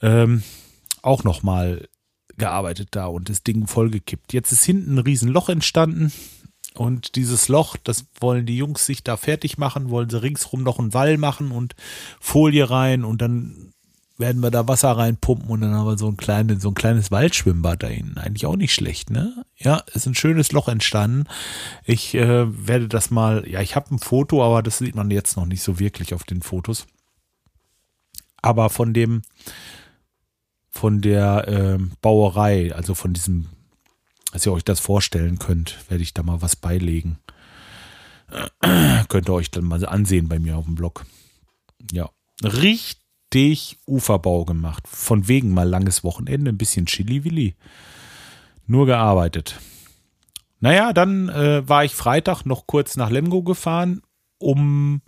ähm, 0.02 0.44
auch 1.02 1.24
nochmal 1.24 1.88
gearbeitet 2.36 2.90
da 2.92 3.06
und 3.06 3.28
das 3.28 3.42
Ding 3.42 3.66
vollgekippt. 3.66 4.32
Jetzt 4.32 4.52
ist 4.52 4.62
hinten 4.62 4.94
ein 4.94 4.98
Riesenloch 4.98 5.48
entstanden. 5.48 6.12
Und 6.74 7.16
dieses 7.16 7.48
Loch, 7.48 7.76
das 7.82 8.04
wollen 8.20 8.46
die 8.46 8.56
Jungs 8.56 8.86
sich 8.86 9.02
da 9.02 9.16
fertig 9.16 9.58
machen, 9.58 9.90
wollen 9.90 10.08
sie 10.08 10.22
ringsrum 10.22 10.62
noch 10.62 10.78
einen 10.78 10.94
Wall 10.94 11.18
machen 11.18 11.50
und 11.50 11.74
Folie 12.20 12.70
rein 12.70 13.04
und 13.04 13.20
dann 13.20 13.72
werden 14.20 14.42
wir 14.42 14.50
da 14.50 14.68
Wasser 14.68 14.92
reinpumpen 14.92 15.48
und 15.48 15.62
dann 15.62 15.74
haben 15.74 15.86
wir 15.86 15.98
so 15.98 16.06
ein 16.06 16.16
kleines, 16.16 16.62
so 16.62 16.68
ein 16.68 16.74
kleines 16.74 17.10
Waldschwimmbad 17.10 17.82
da 17.82 17.86
hinten. 17.88 18.18
Eigentlich 18.18 18.46
auch 18.46 18.56
nicht 18.56 18.74
schlecht, 18.74 19.10
ne? 19.10 19.44
Ja, 19.56 19.82
ist 19.94 20.06
ein 20.06 20.14
schönes 20.14 20.52
Loch 20.52 20.68
entstanden. 20.68 21.24
Ich 21.84 22.14
äh, 22.14 22.66
werde 22.66 22.86
das 22.86 23.10
mal, 23.10 23.48
ja, 23.48 23.62
ich 23.62 23.74
habe 23.74 23.94
ein 23.94 23.98
Foto, 23.98 24.44
aber 24.44 24.62
das 24.62 24.78
sieht 24.78 24.94
man 24.94 25.10
jetzt 25.10 25.36
noch 25.36 25.46
nicht 25.46 25.62
so 25.62 25.78
wirklich 25.78 26.14
auf 26.14 26.24
den 26.24 26.42
Fotos. 26.42 26.86
Aber 28.42 28.70
von 28.70 28.92
dem, 28.92 29.22
von 30.70 31.00
der 31.00 31.48
äh, 31.48 31.78
Bauerei, 32.02 32.74
also 32.74 32.94
von 32.94 33.14
diesem 33.14 33.48
dass 34.32 34.46
ihr 34.46 34.52
euch 34.52 34.64
das 34.64 34.80
vorstellen 34.80 35.38
könnt, 35.38 35.78
werde 35.88 36.02
ich 36.02 36.14
da 36.14 36.22
mal 36.22 36.42
was 36.42 36.56
beilegen. 36.56 37.18
Könnt 39.08 39.28
ihr 39.28 39.34
euch 39.34 39.50
dann 39.50 39.64
mal 39.64 39.84
ansehen 39.84 40.28
bei 40.28 40.38
mir 40.38 40.56
auf 40.56 40.64
dem 40.64 40.76
Blog. 40.76 41.04
Ja, 41.92 42.10
richtig 42.44 43.78
Uferbau 43.86 44.44
gemacht. 44.44 44.86
Von 44.86 45.26
wegen 45.28 45.52
mal 45.52 45.68
langes 45.68 46.04
Wochenende, 46.04 46.50
ein 46.50 46.58
bisschen 46.58 46.86
Chili-Willi. 46.86 47.56
Nur 48.66 48.86
gearbeitet. 48.86 49.58
Naja, 50.60 50.92
dann 50.92 51.28
äh, 51.28 51.68
war 51.68 51.84
ich 51.84 51.94
Freitag 51.94 52.44
noch 52.44 52.66
kurz 52.66 52.96
nach 52.96 53.10
Lemgo 53.10 53.42
gefahren, 53.42 54.02
um 54.38 55.00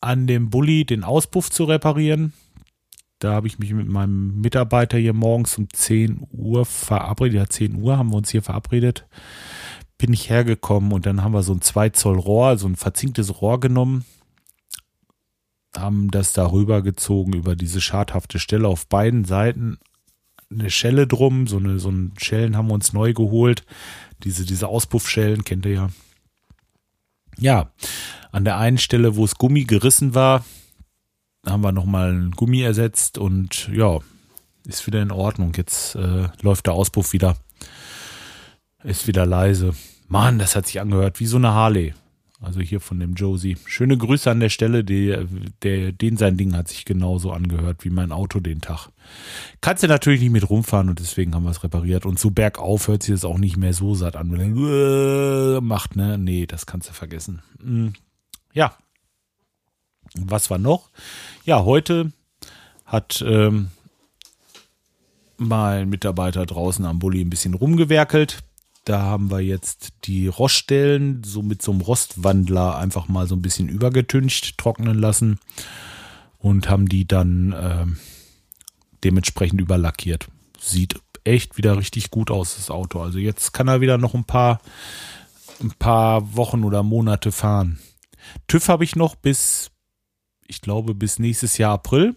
an 0.00 0.26
dem 0.26 0.50
Bulli 0.50 0.84
den 0.84 1.04
Auspuff 1.04 1.50
zu 1.50 1.64
reparieren. 1.64 2.32
Da 3.20 3.32
habe 3.32 3.46
ich 3.46 3.58
mich 3.58 3.72
mit 3.72 3.86
meinem 3.86 4.40
Mitarbeiter 4.40 4.98
hier 4.98 5.12
morgens 5.12 5.56
um 5.58 5.68
10 5.70 6.26
Uhr 6.32 6.64
verabredet. 6.64 7.36
Ja, 7.36 7.46
10 7.48 7.76
Uhr 7.76 7.96
haben 7.96 8.10
wir 8.10 8.16
uns 8.16 8.30
hier 8.30 8.42
verabredet. 8.42 9.06
bin 9.98 10.12
ich 10.14 10.30
hergekommen 10.30 10.92
und 10.92 11.04
dann 11.06 11.22
haben 11.22 11.34
wir 11.34 11.42
so 11.42 11.52
ein 11.52 11.60
2 11.60 11.90
Zoll 11.90 12.18
Rohr, 12.18 12.56
so 12.56 12.66
ein 12.66 12.76
verzinktes 12.76 13.42
Rohr 13.42 13.60
genommen, 13.60 14.06
haben 15.76 16.10
das 16.10 16.32
darüber 16.32 16.82
gezogen 16.82 17.34
über 17.34 17.54
diese 17.54 17.80
schadhafte 17.82 18.38
Stelle 18.38 18.66
auf 18.66 18.86
beiden 18.86 19.24
Seiten 19.24 19.78
eine 20.50 20.70
Schelle 20.70 21.06
drum, 21.06 21.46
so 21.46 21.58
eine 21.58 21.78
so 21.78 21.90
ein 21.90 22.12
Schellen 22.18 22.56
haben 22.56 22.68
wir 22.68 22.74
uns 22.74 22.92
neu 22.92 23.12
geholt, 23.12 23.64
diese 24.24 24.44
diese 24.44 24.66
Auspuffschellen 24.68 25.44
kennt 25.44 25.66
ihr 25.66 25.72
ja. 25.72 25.90
Ja, 27.38 27.72
an 28.32 28.44
der 28.44 28.58
einen 28.58 28.78
Stelle, 28.78 29.16
wo 29.16 29.24
es 29.24 29.36
Gummi 29.36 29.64
gerissen 29.64 30.14
war, 30.14 30.44
haben 31.46 31.62
wir 31.62 31.72
nochmal 31.72 32.12
ein 32.12 32.30
Gummi 32.32 32.62
ersetzt 32.62 33.18
und 33.18 33.68
ja, 33.72 33.98
ist 34.66 34.86
wieder 34.86 35.02
in 35.02 35.10
Ordnung. 35.10 35.52
Jetzt 35.56 35.94
äh, 35.94 36.28
läuft 36.42 36.66
der 36.66 36.74
Auspuff 36.74 37.12
wieder. 37.12 37.36
Ist 38.82 39.06
wieder 39.06 39.26
leise. 39.26 39.74
Mann, 40.08 40.38
das 40.38 40.56
hat 40.56 40.66
sich 40.66 40.80
angehört 40.80 41.20
wie 41.20 41.26
so 41.26 41.36
eine 41.36 41.52
Harley. 41.52 41.94
Also 42.42 42.60
hier 42.60 42.80
von 42.80 42.98
dem 42.98 43.14
Josie. 43.14 43.58
Schöne 43.66 43.98
Grüße 43.98 44.30
an 44.30 44.40
der 44.40 44.48
Stelle. 44.48 44.82
Der, 44.82 45.26
der, 45.62 45.92
den 45.92 46.16
sein 46.16 46.38
Ding 46.38 46.56
hat 46.56 46.68
sich 46.68 46.86
genauso 46.86 47.32
angehört 47.32 47.84
wie 47.84 47.90
mein 47.90 48.12
Auto 48.12 48.40
den 48.40 48.62
Tag. 48.62 48.88
Kannst 49.60 49.82
du 49.82 49.88
natürlich 49.88 50.22
nicht 50.22 50.32
mit 50.32 50.48
rumfahren 50.48 50.88
und 50.88 51.00
deswegen 51.00 51.34
haben 51.34 51.44
wir 51.44 51.50
es 51.50 51.62
repariert. 51.62 52.06
Und 52.06 52.18
so 52.18 52.30
bergauf 52.30 52.88
hört 52.88 53.02
sich 53.02 53.14
das 53.14 53.26
auch 53.26 53.36
nicht 53.36 53.58
mehr 53.58 53.74
so 53.74 53.94
satt 53.94 54.16
an. 54.16 54.28
Macht, 55.62 55.96
ne? 55.96 56.16
Nee, 56.16 56.46
das 56.46 56.64
kannst 56.64 56.88
du 56.88 56.94
vergessen. 56.94 57.42
Hm. 57.62 57.92
Ja. 58.54 58.74
Was 60.14 60.50
war 60.50 60.58
noch? 60.58 60.90
Ja, 61.44 61.64
heute 61.64 62.12
hat 62.84 63.22
ähm, 63.26 63.70
mein 65.36 65.88
Mitarbeiter 65.88 66.44
draußen 66.46 66.84
am 66.84 66.98
Bulli 66.98 67.20
ein 67.20 67.30
bisschen 67.30 67.54
rumgewerkelt 67.54 68.42
da 68.84 69.02
haben 69.02 69.30
wir 69.30 69.40
jetzt 69.40 69.92
die 70.04 70.26
Roststellen 70.26 71.22
so 71.24 71.42
mit 71.42 71.62
so 71.62 71.72
einem 71.72 71.80
Rostwandler 71.80 72.78
einfach 72.78 73.08
mal 73.08 73.26
so 73.26 73.36
ein 73.36 73.42
bisschen 73.42 73.68
übergetüncht, 73.68 74.58
trocknen 74.58 74.98
lassen 74.98 75.38
und 76.38 76.68
haben 76.68 76.88
die 76.88 77.06
dann 77.06 77.52
äh, 77.52 77.86
dementsprechend 79.04 79.60
überlackiert. 79.60 80.28
Sieht 80.58 81.00
echt 81.24 81.58
wieder 81.58 81.76
richtig 81.76 82.10
gut 82.10 82.30
aus, 82.30 82.56
das 82.56 82.70
Auto. 82.70 83.00
Also 83.00 83.18
jetzt 83.18 83.52
kann 83.52 83.68
er 83.68 83.80
wieder 83.80 83.98
noch 83.98 84.14
ein 84.14 84.24
paar, 84.24 84.60
ein 85.60 85.72
paar 85.78 86.34
Wochen 86.34 86.64
oder 86.64 86.82
Monate 86.82 87.32
fahren. 87.32 87.78
TÜV 88.48 88.68
habe 88.68 88.84
ich 88.84 88.96
noch 88.96 89.14
bis, 89.14 89.70
ich 90.50 90.60
glaube, 90.60 90.94
bis 90.94 91.18
nächstes 91.18 91.56
Jahr 91.58 91.74
April. 91.74 92.16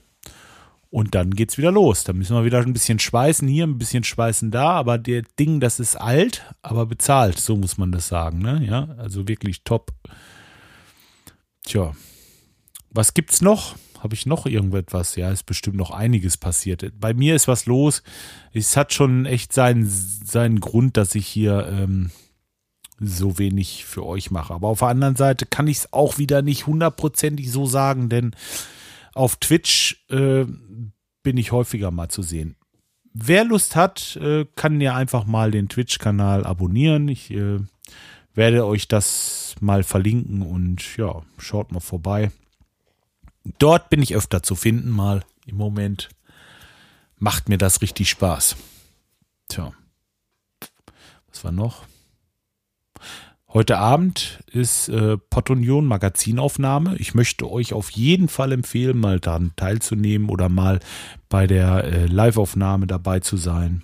Und 0.89 1.15
dann 1.15 1.31
geht's 1.31 1.57
wieder 1.57 1.71
los. 1.71 2.03
Da 2.03 2.13
müssen 2.13 2.35
wir 2.35 2.45
wieder 2.45 2.59
ein 2.59 2.73
bisschen 2.73 2.99
schweißen 2.99 3.47
hier, 3.47 3.65
ein 3.65 3.79
bisschen 3.79 4.03
schweißen 4.03 4.51
da, 4.51 4.71
aber 4.71 4.99
der 4.99 5.23
Ding, 5.39 5.59
das 5.59 5.79
ist 5.79 5.95
alt, 5.95 6.43
aber 6.61 6.85
bezahlt, 6.85 7.39
so 7.39 7.55
muss 7.55 7.79
man 7.79 7.91
das 7.91 8.07
sagen, 8.07 8.39
ne? 8.39 8.63
Ja, 8.63 8.89
also 8.97 9.27
wirklich 9.27 9.63
top. 9.63 9.91
Tja, 11.63 11.93
was 12.91 13.15
gibt's 13.15 13.41
noch? 13.41 13.75
Habe 14.01 14.13
ich 14.13 14.25
noch 14.25 14.45
irgendetwas? 14.45 15.15
Ja, 15.15 15.31
ist 15.31 15.45
bestimmt 15.45 15.77
noch 15.77 15.89
einiges 15.89 16.37
passiert. 16.37 16.85
Bei 16.99 17.13
mir 17.15 17.35
ist 17.35 17.47
was 17.47 17.65
los. 17.65 18.03
Es 18.51 18.77
hat 18.77 18.93
schon 18.93 19.25
echt 19.25 19.51
seinen, 19.51 19.87
seinen 19.87 20.59
Grund, 20.59 20.97
dass 20.97 21.15
ich 21.15 21.25
hier 21.25 21.67
ähm, 21.71 22.11
so 23.07 23.37
wenig 23.37 23.85
für 23.85 24.05
euch 24.05 24.31
mache. 24.31 24.53
Aber 24.53 24.69
auf 24.69 24.79
der 24.79 24.89
anderen 24.89 25.15
Seite 25.15 25.45
kann 25.45 25.67
ich 25.67 25.79
es 25.79 25.93
auch 25.93 26.17
wieder 26.17 26.41
nicht 26.41 26.67
hundertprozentig 26.67 27.51
so 27.51 27.65
sagen, 27.65 28.09
denn 28.09 28.35
auf 29.13 29.35
Twitch 29.37 30.05
äh, 30.09 30.45
bin 31.23 31.37
ich 31.37 31.51
häufiger 31.51 31.91
mal 31.91 32.09
zu 32.09 32.21
sehen. 32.21 32.55
Wer 33.13 33.45
Lust 33.45 33.75
hat, 33.75 34.15
äh, 34.17 34.45
kann 34.55 34.81
ja 34.81 34.95
einfach 34.95 35.25
mal 35.25 35.51
den 35.51 35.69
Twitch-Kanal 35.69 36.45
abonnieren. 36.45 37.07
Ich 37.07 37.29
äh, 37.31 37.59
werde 38.33 38.65
euch 38.65 38.87
das 38.87 39.55
mal 39.59 39.83
verlinken 39.83 40.41
und 40.41 40.97
ja, 40.97 41.21
schaut 41.37 41.71
mal 41.71 41.79
vorbei. 41.79 42.31
Dort 43.59 43.89
bin 43.89 44.01
ich 44.01 44.15
öfter 44.15 44.41
zu 44.41 44.55
finden, 44.55 44.89
mal 44.89 45.23
im 45.45 45.57
Moment. 45.57 46.09
Macht 47.19 47.49
mir 47.49 47.57
das 47.57 47.81
richtig 47.81 48.09
Spaß. 48.09 48.55
Tja. 49.47 49.73
Was 51.29 51.43
war 51.43 51.51
noch? 51.51 51.83
Heute 53.53 53.77
Abend 53.77 54.39
ist 54.51 54.89
äh, 54.89 55.15
Potunion 55.15 55.85
Magazinaufnahme. 55.85 56.95
Ich 56.97 57.13
möchte 57.13 57.51
euch 57.51 57.73
auf 57.73 57.91
jeden 57.91 58.27
Fall 58.27 58.51
empfehlen, 58.51 58.97
mal 58.97 59.19
daran 59.19 59.51
teilzunehmen 59.55 60.29
oder 60.29 60.49
mal 60.49 60.79
bei 61.29 61.45
der 61.45 61.83
äh, 61.83 62.05
Live-Aufnahme 62.07 62.87
dabei 62.87 63.19
zu 63.19 63.37
sein. 63.37 63.83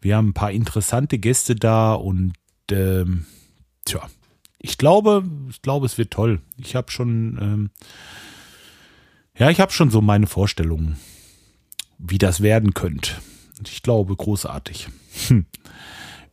Wir 0.00 0.16
haben 0.16 0.28
ein 0.28 0.34
paar 0.34 0.52
interessante 0.52 1.18
Gäste 1.18 1.56
da 1.56 1.94
und 1.94 2.34
ähm, 2.70 3.26
tja, 3.84 4.08
ich 4.60 4.78
glaube, 4.78 5.24
ich 5.50 5.62
glaube, 5.62 5.86
es 5.86 5.98
wird 5.98 6.12
toll. 6.12 6.40
Ich 6.56 6.76
habe 6.76 6.92
schon, 6.92 7.38
ähm, 7.42 7.70
ja, 9.36 9.50
ich 9.50 9.58
habe 9.58 9.72
schon 9.72 9.90
so 9.90 10.00
meine 10.00 10.28
Vorstellungen, 10.28 10.96
wie 11.98 12.18
das 12.18 12.40
werden 12.40 12.72
könnte. 12.72 13.14
Ich 13.66 13.82
glaube, 13.82 14.14
großartig. 14.14 14.86
Hm. 15.26 15.46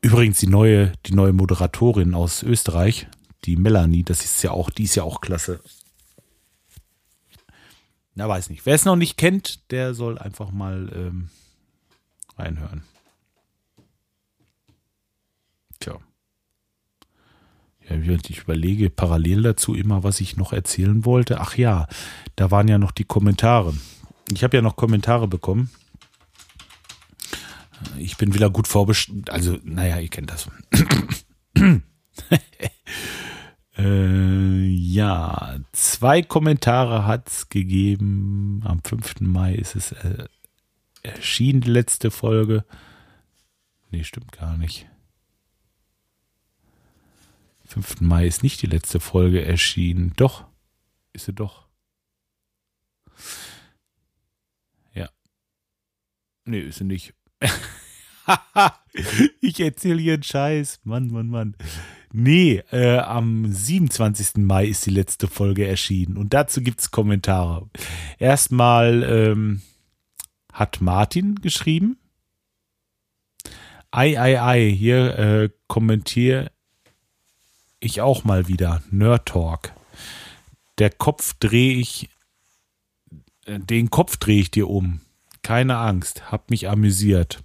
Übrigens 0.02 0.40
die 0.40 0.48
neue, 0.48 0.94
die 1.06 1.14
neue 1.14 1.34
Moderatorin 1.34 2.14
aus 2.14 2.42
Österreich, 2.44 3.08
die 3.46 3.58
Melanie, 3.58 4.04
das 4.04 4.24
ist 4.24 4.42
ja 4.44 4.52
auch, 4.52 4.70
die 4.70 4.84
ist 4.84 4.96
ja 4.96 5.04
auch 5.04 5.20
klasse. 5.20 5.60
Na, 8.16 8.28
weiß 8.28 8.50
nicht. 8.50 8.66
Wer 8.66 8.76
es 8.76 8.86
noch 8.86 8.96
nicht 8.96 9.18
kennt, 9.18 9.72
der 9.72 9.94
soll 9.94 10.18
einfach 10.18 10.52
mal 10.52 10.92
ähm, 10.94 11.30
reinhören. 12.38 12.84
Tja. 15.80 16.00
Ja, 17.90 17.96
ich 17.96 18.40
überlege 18.40 18.90
parallel 18.90 19.44
dazu 19.44 19.74
immer, 19.74 20.04
was 20.04 20.22
ich 20.22 20.38
noch 20.38 20.54
erzählen 20.54 21.06
wollte. 21.06 21.42
Ach 21.42 21.58
ja, 21.58 21.88
da 22.36 22.52
waren 22.52 22.68
ja 22.68 22.78
noch 22.78 22.92
die 22.92 23.06
Kommentare. 23.06 23.74
Ich 24.32 24.44
habe 24.44 24.58
ja 24.58 24.62
noch 24.62 24.76
Kommentare 24.76 25.28
bekommen 25.28 25.70
ich 27.98 28.18
bin 28.18 28.34
wieder 28.34 28.50
gut 28.50 28.68
vorbestellt. 28.68 29.30
Also, 29.30 29.58
naja, 29.64 30.00
ihr 30.00 30.10
kennt 30.10 30.32
das. 30.32 30.50
äh, 33.78 34.66
ja, 34.66 35.60
zwei 35.72 36.22
Kommentare 36.22 37.06
hat 37.06 37.30
es 37.30 37.50
gegeben. 37.50 38.62
Am 38.66 38.82
5. 38.84 39.22
Mai 39.22 39.56
ist 39.56 39.76
es 39.76 39.92
äh, 39.92 40.26
erschienen, 41.04 41.62
die 41.62 41.72
letzte 41.72 42.12
Folge. 42.12 42.66
Nee, 43.92 44.04
stimmt 44.04 44.32
gar 44.32 44.58
nicht. 44.58 44.88
5. 47.70 48.02
Mai 48.02 48.26
ist 48.26 48.42
nicht 48.42 48.62
die 48.62 48.68
letzte 48.68 49.00
Folge 49.00 49.46
erschienen. 49.46 50.14
Doch, 50.16 50.46
ist 51.14 51.26
sie 51.26 51.34
doch. 51.34 51.68
Ja. 54.94 55.10
Nee, 56.46 56.62
ist 56.62 56.80
sie 56.80 56.84
nicht. 56.84 57.14
ich 59.42 59.60
erzähle 59.60 60.02
hier 60.02 60.14
einen 60.14 60.24
Scheiß. 60.24 60.82
Mann, 60.84 61.10
Mann, 61.10 61.28
Mann. 61.28 61.56
Nee, 62.12 62.64
äh, 62.72 62.98
am 62.98 63.52
27. 63.52 64.38
Mai 64.38 64.66
ist 64.66 64.86
die 64.86 64.92
letzte 64.92 65.28
Folge 65.28 65.68
erschienen 65.68 66.18
und 66.18 66.34
dazu 66.34 66.62
gibt 66.62 66.82
es 66.82 66.92
Kommentare. 66.92 67.70
Erstmal 68.18 69.04
ähm, 69.04 69.62
hat 70.52 70.82
Martin 70.82 71.36
geschrieben. 71.36 71.98
Ei, 73.92 74.20
ei, 74.20 74.42
ei, 74.42 74.72
hier 74.72 75.18
äh, 75.20 75.50
kommentiere 75.68 76.52
ich 77.80 78.02
auch 78.02 78.24
mal 78.24 78.48
wieder. 78.48 78.82
Nerd 78.92 79.28
Talk. 79.28 79.72
Der 80.80 80.90
Kopf 80.90 81.36
drehe 81.40 81.74
ich, 81.74 82.10
äh, 83.46 83.60
den 83.60 83.90
Kopf 83.90 84.18
drehe 84.18 84.42
ich 84.42 84.52
dir 84.52 84.70
um. 84.70 85.02
Keine 85.50 85.78
Angst, 85.78 86.32
hab 86.32 86.52
mich 86.52 86.70
amüsiert. 86.70 87.40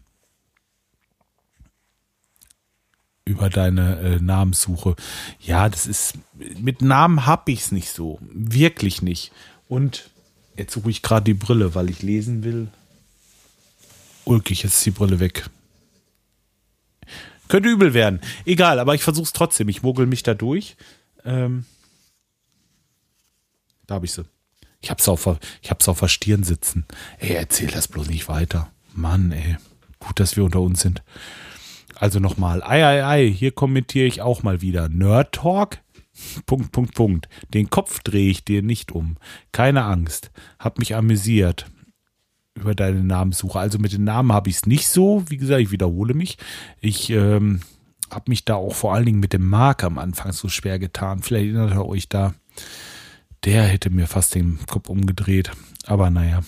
Über 3.24 3.48
deine 3.48 3.98
äh, 3.98 4.20
Namenssuche. 4.20 4.94
Ja, 5.40 5.70
das 5.70 5.86
ist. 5.86 6.18
Mit 6.60 6.82
Namen 6.82 7.24
hab 7.24 7.48
ich's 7.48 7.72
nicht 7.72 7.88
so. 7.88 8.18
Wirklich 8.20 9.00
nicht. 9.00 9.32
Und 9.68 10.10
jetzt 10.54 10.74
suche 10.74 10.90
ich 10.90 11.00
gerade 11.00 11.24
die 11.24 11.32
Brille, 11.32 11.74
weil 11.74 11.88
ich 11.88 12.02
lesen 12.02 12.44
will. 12.44 12.68
Ulkig, 14.26 14.64
jetzt 14.64 14.74
ist 14.74 14.84
die 14.84 14.90
Brille 14.90 15.18
weg. 15.18 15.48
Könnte 17.48 17.70
übel 17.70 17.94
werden. 17.94 18.20
Egal, 18.44 18.80
aber 18.80 18.94
ich 18.94 19.02
versuch's 19.02 19.32
trotzdem. 19.32 19.70
Ich 19.70 19.82
mogel 19.82 20.04
mich 20.04 20.22
da 20.22 20.34
durch. 20.34 20.76
Ähm, 21.24 21.64
da 23.86 23.94
habe 23.94 24.04
ich 24.04 24.12
sie. 24.12 24.26
Ich 24.84 24.90
hab's 24.90 25.08
auf, 25.08 25.38
ich 25.62 25.70
hab's 25.70 25.88
auf 25.88 26.00
der 26.00 26.08
Stirn 26.08 26.44
sitzen. 26.44 26.84
Ey, 27.18 27.32
erzähl 27.32 27.68
das 27.68 27.88
bloß 27.88 28.10
nicht 28.10 28.28
weiter. 28.28 28.70
Mann, 28.92 29.32
ey. 29.32 29.56
Gut, 29.98 30.20
dass 30.20 30.36
wir 30.36 30.44
unter 30.44 30.60
uns 30.60 30.82
sind. 30.82 31.02
Also 31.94 32.20
nochmal. 32.20 32.62
Ei, 32.62 32.84
ei, 32.84 33.02
ei. 33.02 33.30
Hier 33.30 33.52
kommentiere 33.52 34.04
ich 34.04 34.20
auch 34.20 34.42
mal 34.42 34.60
wieder. 34.60 34.90
Nerd 34.90 35.36
Talk? 35.36 35.78
Punkt, 36.44 36.70
Punkt, 36.70 36.94
Punkt. 36.94 37.30
Den 37.54 37.70
Kopf 37.70 38.00
drehe 38.00 38.30
ich 38.30 38.44
dir 38.44 38.60
nicht 38.60 38.92
um. 38.92 39.16
Keine 39.52 39.84
Angst. 39.84 40.30
Hab 40.58 40.78
mich 40.78 40.94
amüsiert 40.94 41.64
über 42.54 42.74
deine 42.74 43.02
Namenssuche. 43.02 43.58
Also 43.58 43.78
mit 43.78 43.94
den 43.94 44.04
Namen 44.04 44.34
habe 44.34 44.50
ich 44.50 44.56
es 44.56 44.66
nicht 44.66 44.88
so. 44.88 45.24
Wie 45.30 45.38
gesagt, 45.38 45.62
ich 45.62 45.70
wiederhole 45.70 46.12
mich. 46.12 46.36
Ich 46.82 47.08
ähm, 47.08 47.60
habe 48.10 48.24
mich 48.28 48.44
da 48.44 48.56
auch 48.56 48.74
vor 48.74 48.92
allen 48.92 49.06
Dingen 49.06 49.20
mit 49.20 49.32
dem 49.32 49.48
Mark 49.48 49.82
am 49.82 49.96
Anfang 49.96 50.32
so 50.32 50.50
schwer 50.50 50.78
getan. 50.78 51.22
Vielleicht 51.22 51.54
erinnert 51.54 51.72
ihr 51.72 51.86
euch 51.86 52.10
da. 52.10 52.34
Der 53.44 53.64
hätte 53.64 53.90
mir 53.90 54.06
fast 54.06 54.34
den 54.34 54.58
Kopf 54.66 54.88
umgedreht. 54.88 55.50
Aber 55.86 56.10
naja. 56.10 56.42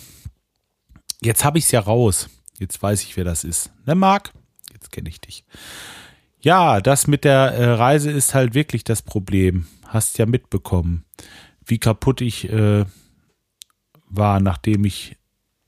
Jetzt 1.21 1.45
habe 1.45 1.59
ich 1.59 1.65
es 1.65 1.71
ja 1.71 1.81
raus. 1.81 2.29
Jetzt 2.59 2.83
weiß 2.83 3.03
ich, 3.03 3.17
wer 3.17 3.25
das 3.25 3.45
ist. 3.45 3.71
Ne, 3.85 3.95
Marc? 3.95 4.33
Jetzt 4.73 4.93
kenne 4.93 5.09
ich 5.09 5.21
dich. 5.21 5.45
Ja, 6.41 6.81
das 6.81 7.07
mit 7.07 7.25
der 7.25 7.53
äh, 7.53 7.73
Reise 7.73 8.11
ist 8.11 8.35
halt 8.35 8.55
wirklich 8.55 8.85
das 8.85 9.03
Problem. 9.03 9.67
Hast 9.87 10.19
ja 10.19 10.27
mitbekommen, 10.27 11.05
wie 11.65 11.79
kaputt 11.79 12.21
ich 12.21 12.49
äh, 12.51 12.85
war, 14.09 14.41
nachdem 14.41 14.85
ich 14.85 15.17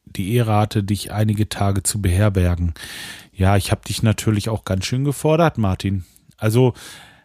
die 0.05 0.35
Ehre 0.35 0.55
hatte, 0.55 0.83
dich 0.83 1.13
einige 1.13 1.49
Tage 1.49 1.83
zu 1.83 2.01
beherbergen. 2.01 2.75
Ja, 3.33 3.57
ich 3.57 3.71
habe 3.71 3.83
dich 3.87 4.03
natürlich 4.03 4.49
auch 4.49 4.65
ganz 4.65 4.87
schön 4.87 5.05
gefordert, 5.05 5.59
Martin. 5.59 6.05
Also, 6.37 6.75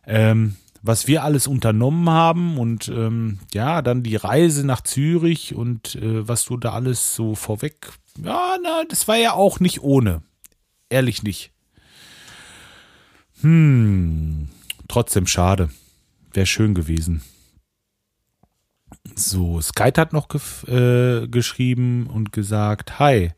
ähm, 0.06 0.56
was 0.84 1.08
wir 1.08 1.24
alles 1.24 1.48
unternommen 1.48 2.10
haben 2.10 2.58
und 2.58 2.90
ähm, 2.90 3.40
ja, 3.54 3.82
dann 3.82 4.04
die 4.04 4.18
Reise 4.18 4.66
nach 4.68 4.82
Zürich 4.82 5.56
und 5.56 5.96
äh, 5.96 6.28
was 6.28 6.44
du 6.44 6.58
da 6.58 6.74
alles 6.74 7.16
so 7.16 7.36
vorweg, 7.36 7.94
ja, 8.22 8.58
na, 8.62 8.84
das 8.90 9.08
war 9.08 9.16
ja 9.16 9.34
auch 9.34 9.62
nicht 9.62 9.82
ohne. 9.82 10.22
Ehrlich 10.90 11.24
nicht. 11.24 11.52
Hm, 13.42 14.50
trotzdem 14.90 15.26
schade. 15.26 15.70
Wäre 16.34 16.46
schön 16.46 16.74
gewesen. 16.74 17.24
So, 19.16 19.62
Skype 19.62 20.00
hat 20.00 20.12
noch 20.14 20.28
äh, 20.68 21.28
geschrieben 21.28 22.08
und 22.08 22.34
gesagt, 22.34 23.00
hi, 23.00 23.32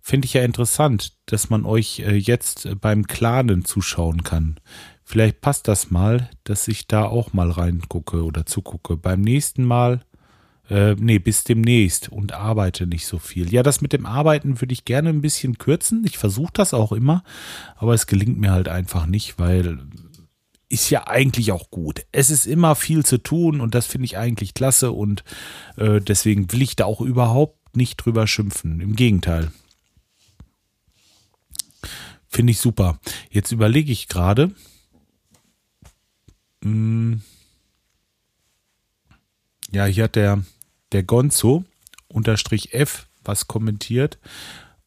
finde 0.00 0.26
ich 0.26 0.34
ja 0.34 0.42
interessant, 0.42 1.16
dass 1.26 1.50
man 1.50 1.64
euch 1.64 2.00
äh, 2.00 2.16
jetzt 2.16 2.68
beim 2.80 3.06
Clanen 3.06 3.64
zuschauen 3.64 4.22
kann. 4.22 4.60
Vielleicht 5.12 5.42
passt 5.42 5.68
das 5.68 5.90
mal, 5.90 6.30
dass 6.42 6.66
ich 6.68 6.86
da 6.86 7.04
auch 7.04 7.34
mal 7.34 7.50
reingucke 7.50 8.24
oder 8.24 8.46
zugucke. 8.46 8.96
Beim 8.96 9.20
nächsten 9.20 9.62
Mal, 9.62 10.06
äh, 10.70 10.94
nee, 10.94 11.18
bis 11.18 11.44
demnächst 11.44 12.08
und 12.08 12.32
arbeite 12.32 12.86
nicht 12.86 13.04
so 13.04 13.18
viel. 13.18 13.52
Ja, 13.52 13.62
das 13.62 13.82
mit 13.82 13.92
dem 13.92 14.06
Arbeiten 14.06 14.62
würde 14.62 14.72
ich 14.72 14.86
gerne 14.86 15.10
ein 15.10 15.20
bisschen 15.20 15.58
kürzen. 15.58 16.02
Ich 16.06 16.16
versuche 16.16 16.54
das 16.54 16.72
auch 16.72 16.92
immer, 16.92 17.24
aber 17.76 17.92
es 17.92 18.06
gelingt 18.06 18.38
mir 18.38 18.52
halt 18.52 18.68
einfach 18.68 19.04
nicht, 19.04 19.38
weil 19.38 19.80
ist 20.70 20.88
ja 20.88 21.06
eigentlich 21.06 21.52
auch 21.52 21.68
gut. 21.70 22.06
Es 22.12 22.30
ist 22.30 22.46
immer 22.46 22.74
viel 22.74 23.04
zu 23.04 23.18
tun 23.18 23.60
und 23.60 23.74
das 23.74 23.84
finde 23.84 24.06
ich 24.06 24.16
eigentlich 24.16 24.54
klasse 24.54 24.92
und 24.92 25.24
äh, 25.76 26.00
deswegen 26.00 26.50
will 26.52 26.62
ich 26.62 26.74
da 26.74 26.86
auch 26.86 27.02
überhaupt 27.02 27.76
nicht 27.76 27.98
drüber 27.98 28.26
schimpfen. 28.26 28.80
Im 28.80 28.96
Gegenteil. 28.96 29.52
Finde 32.28 32.52
ich 32.52 32.60
super. 32.60 32.98
Jetzt 33.28 33.52
überlege 33.52 33.92
ich 33.92 34.08
gerade. 34.08 34.52
Hm, 36.62 37.22
ja, 39.70 39.86
hier 39.86 40.04
hat 40.04 40.16
der, 40.16 40.42
der 40.92 41.02
Gonzo 41.02 41.64
unterstrich 42.08 42.74
F 42.74 43.08
was 43.24 43.48
kommentiert. 43.48 44.18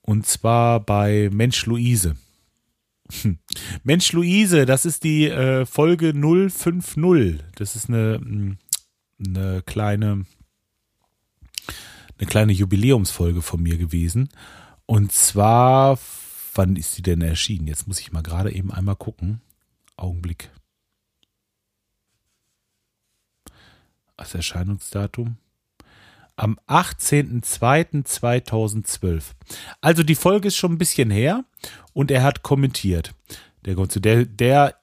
Und 0.01 0.25
zwar 0.25 0.79
bei 0.79 1.29
Mensch 1.31 1.65
Luise. 1.65 2.15
Mensch, 3.83 4.11
Luise, 4.13 4.65
das 4.65 4.85
ist 4.85 5.03
die 5.03 5.27
äh, 5.27 5.65
Folge 5.65 6.13
050. 6.13 7.39
Das 7.55 7.75
ist 7.75 7.89
eine, 7.89 8.15
hm, 8.15 8.57
eine 9.19 9.61
kleine, 9.63 10.25
eine 12.17 12.27
kleine 12.27 12.51
Jubiläumsfolge 12.51 13.41
von 13.41 13.61
mir 13.61 13.77
gewesen. 13.77 14.29
Und 14.85 15.11
zwar, 15.11 15.97
wann 16.53 16.75
ist 16.75 16.93
sie 16.93 17.01
denn 17.01 17.21
erschienen? 17.21 17.67
Jetzt 17.67 17.87
muss 17.87 17.99
ich 17.99 18.11
mal 18.11 18.23
gerade 18.23 18.51
eben 18.53 18.71
einmal 18.71 18.95
gucken. 18.95 19.41
Augenblick. 19.97 20.51
Das 24.17 24.33
Erscheinungsdatum 24.33 25.37
am 26.37 26.59
18.02.2012. 26.67 29.23
Also 29.81 30.03
die 30.03 30.15
Folge 30.15 30.49
ist 30.49 30.57
schon 30.57 30.73
ein 30.73 30.77
bisschen 30.77 31.09
her 31.09 31.45
und 31.93 32.11
er 32.11 32.21
hat 32.23 32.43
kommentiert. 32.43 33.15
Der 33.65 33.75
der, 33.75 34.25
der, 34.25 34.75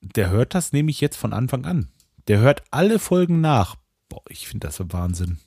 der 0.00 0.30
hört 0.30 0.54
das 0.54 0.72
nämlich 0.72 0.98
jetzt 1.00 1.16
von 1.16 1.34
Anfang 1.34 1.64
an. 1.64 1.88
Der 2.28 2.38
hört 2.38 2.62
alle 2.70 2.98
Folgen 2.98 3.40
nach. 3.40 3.76
Boah, 4.08 4.22
ich 4.28 4.46
finde 4.48 4.66
das 4.66 4.80
Wahnsinn. 4.92 5.38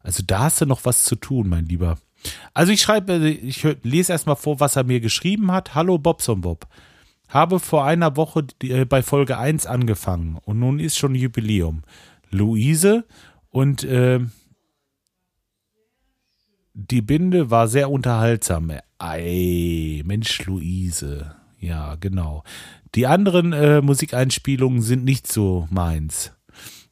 Also 0.00 0.22
da 0.26 0.40
hast 0.40 0.60
du 0.60 0.66
noch 0.66 0.84
was 0.84 1.04
zu 1.04 1.14
tun, 1.16 1.48
mein 1.48 1.64
Lieber. 1.66 1.98
Also 2.54 2.72
ich 2.72 2.82
schreibe, 2.82 3.28
ich 3.28 3.62
lese 3.82 4.12
erstmal 4.12 4.36
vor, 4.36 4.60
was 4.60 4.76
er 4.76 4.84
mir 4.84 5.00
geschrieben 5.00 5.50
hat. 5.52 5.74
Hallo 5.74 5.98
Bobson 5.98 6.40
Bob. 6.40 6.66
Habe 7.28 7.60
vor 7.60 7.84
einer 7.84 8.16
Woche 8.16 8.46
äh, 8.62 8.86
bei 8.86 9.02
Folge 9.02 9.36
1 9.38 9.66
angefangen 9.66 10.38
und 10.44 10.58
nun 10.58 10.80
ist 10.80 10.96
schon 10.96 11.14
Jubiläum. 11.14 11.82
Luise 12.30 13.04
und 13.50 13.84
äh, 13.84 14.20
die 16.74 17.02
Binde 17.02 17.50
war 17.50 17.66
sehr 17.66 17.90
unterhaltsam. 17.90 18.72
Ei, 18.98 20.02
Mensch, 20.04 20.46
Luise. 20.46 21.34
Ja, 21.58 21.96
genau. 21.96 22.44
Die 22.94 23.06
anderen 23.06 23.52
äh, 23.52 23.80
Musikeinspielungen 23.80 24.80
sind 24.80 25.04
nicht 25.04 25.26
so 25.26 25.66
meins. 25.70 26.32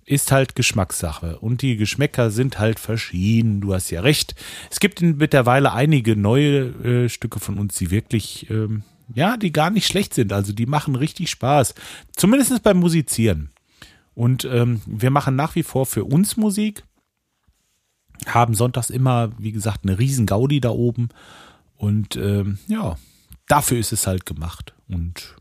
Ist 0.05 0.33
halt 0.33 0.57
Geschmackssache. 0.57 1.39
Und 1.39 1.63
die 1.63 1.77
Geschmäcker 1.77 2.31
sind 2.31 2.59
halt 2.59 2.81
verschieden. 2.81 3.61
Du 3.61 3.75
hast 3.75 3.91
ja 3.91 4.01
recht. 4.01 4.35
Es 4.71 4.81
gibt 4.81 5.01
mittlerweile 5.03 5.73
einige 5.73 6.17
neue 6.17 7.05
äh, 7.05 7.09
Stücke 7.09 7.39
von 7.39 7.59
uns, 7.59 7.77
die 7.77 7.91
wirklich, 7.91 8.51
ähm, 8.51 8.83
ja, 9.15 9.37
die 9.37 9.53
gar 9.53 9.71
nicht 9.71 9.87
schlecht 9.87 10.15
sind. 10.15 10.33
Also 10.33 10.53
die 10.53 10.67
machen 10.67 10.97
richtig 10.97 11.31
Spaß. 11.31 11.75
Zumindest 12.15 12.63
beim 12.63 12.79
Musizieren. 12.79 13.51
Und 14.17 14.47
ähm, 14.47 14.81
wir 14.87 15.11
machen 15.11 15.37
nach 15.37 15.55
wie 15.57 15.63
vor 15.63 15.85
für 15.85 16.05
uns 16.05 16.39
Musik, 16.39 16.85
haben 18.25 18.55
sonntags 18.55 18.89
immer, 18.89 19.31
wie 19.39 19.53
gesagt, 19.53 19.81
eine 19.85 19.99
riesen 19.99 20.25
Gaudi 20.25 20.59
da 20.59 20.71
oben. 20.71 21.11
Und 21.77 22.17
ähm, 22.17 22.59
ja, 22.67 22.97
dafür 23.47 23.79
ist 23.79 23.93
es 23.93 24.07
halt 24.07 24.25
gemacht. 24.25 24.75
Und 24.89 25.37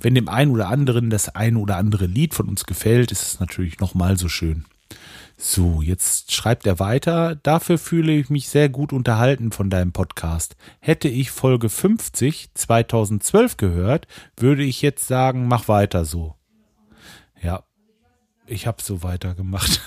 wenn 0.00 0.16
dem 0.16 0.28
einen 0.28 0.50
oder 0.50 0.70
anderen 0.70 1.08
das 1.08 1.28
ein 1.28 1.54
oder 1.54 1.76
andere 1.76 2.06
Lied 2.06 2.34
von 2.34 2.48
uns 2.48 2.64
gefällt, 2.64 3.12
ist 3.12 3.22
es 3.22 3.38
natürlich 3.38 3.78
nochmal 3.78 4.18
so 4.18 4.28
schön. 4.28 4.64
So, 5.36 5.82
jetzt 5.82 6.32
schreibt 6.32 6.66
er 6.66 6.80
weiter. 6.80 7.36
Dafür 7.36 7.78
fühle 7.78 8.10
ich 8.12 8.28
mich 8.28 8.48
sehr 8.48 8.70
gut 8.70 8.92
unterhalten 8.92 9.52
von 9.52 9.70
deinem 9.70 9.92
Podcast. 9.92 10.56
Hätte 10.80 11.06
ich 11.06 11.30
Folge 11.30 11.68
50 11.68 12.54
2012 12.54 13.56
gehört, 13.56 14.08
würde 14.36 14.64
ich 14.64 14.82
jetzt 14.82 15.06
sagen, 15.06 15.46
mach 15.46 15.68
weiter 15.68 16.04
so. 16.04 16.34
Ja, 17.42 17.64
ich 18.46 18.66
habe 18.66 18.82
so 18.82 19.02
weitergemacht. 19.02 19.80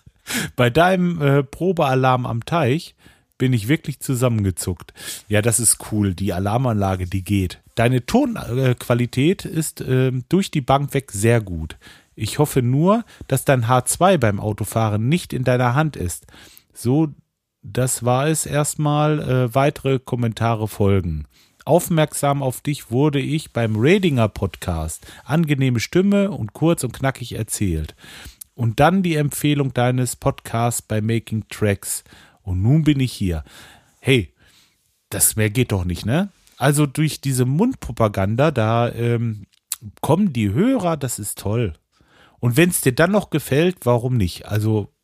Bei 0.56 0.70
deinem 0.70 1.20
äh, 1.22 1.42
Probealarm 1.42 2.26
am 2.26 2.44
Teich 2.44 2.94
bin 3.38 3.52
ich 3.52 3.68
wirklich 3.68 4.00
zusammengezuckt. 4.00 4.92
Ja, 5.28 5.42
das 5.42 5.60
ist 5.60 5.92
cool. 5.92 6.14
Die 6.14 6.32
Alarmanlage, 6.32 7.06
die 7.06 7.22
geht. 7.22 7.60
Deine 7.74 8.06
Tonqualität 8.06 9.44
ist 9.44 9.82
äh, 9.82 10.12
durch 10.28 10.50
die 10.50 10.62
Bank 10.62 10.94
weg 10.94 11.12
sehr 11.12 11.40
gut. 11.40 11.76
Ich 12.14 12.38
hoffe 12.38 12.62
nur, 12.62 13.04
dass 13.28 13.44
dein 13.44 13.66
H2 13.66 14.16
beim 14.16 14.40
Autofahren 14.40 15.08
nicht 15.08 15.34
in 15.34 15.44
deiner 15.44 15.74
Hand 15.74 15.96
ist. 15.96 16.26
So, 16.72 17.08
das 17.62 18.04
war 18.04 18.28
es 18.28 18.46
erstmal. 18.46 19.20
Äh, 19.20 19.54
weitere 19.54 19.98
Kommentare 19.98 20.66
folgen. 20.66 21.26
Aufmerksam 21.66 22.44
auf 22.44 22.60
dich 22.60 22.92
wurde 22.92 23.18
ich 23.18 23.52
beim 23.52 23.74
Radinger 23.76 24.28
Podcast. 24.28 25.04
Angenehme 25.24 25.80
Stimme 25.80 26.30
und 26.30 26.52
kurz 26.52 26.84
und 26.84 26.92
knackig 26.92 27.32
erzählt. 27.32 27.96
Und 28.54 28.78
dann 28.78 29.02
die 29.02 29.16
Empfehlung 29.16 29.74
deines 29.74 30.14
Podcasts 30.14 30.80
bei 30.80 31.00
Making 31.00 31.48
Tracks. 31.48 32.04
Und 32.42 32.62
nun 32.62 32.84
bin 32.84 33.00
ich 33.00 33.12
hier. 33.12 33.42
Hey, 33.98 34.32
das 35.10 35.34
mehr 35.34 35.50
geht 35.50 35.72
doch 35.72 35.84
nicht, 35.84 36.06
ne? 36.06 36.30
Also 36.56 36.86
durch 36.86 37.20
diese 37.20 37.44
Mundpropaganda, 37.44 38.52
da 38.52 38.88
ähm, 38.92 39.46
kommen 40.00 40.32
die 40.32 40.52
Hörer, 40.52 40.96
das 40.96 41.18
ist 41.18 41.38
toll. 41.38 41.74
Und 42.38 42.56
wenn 42.56 42.70
es 42.70 42.80
dir 42.80 42.94
dann 42.94 43.10
noch 43.10 43.28
gefällt, 43.28 43.78
warum 43.82 44.16
nicht? 44.16 44.46
Also, 44.46 44.94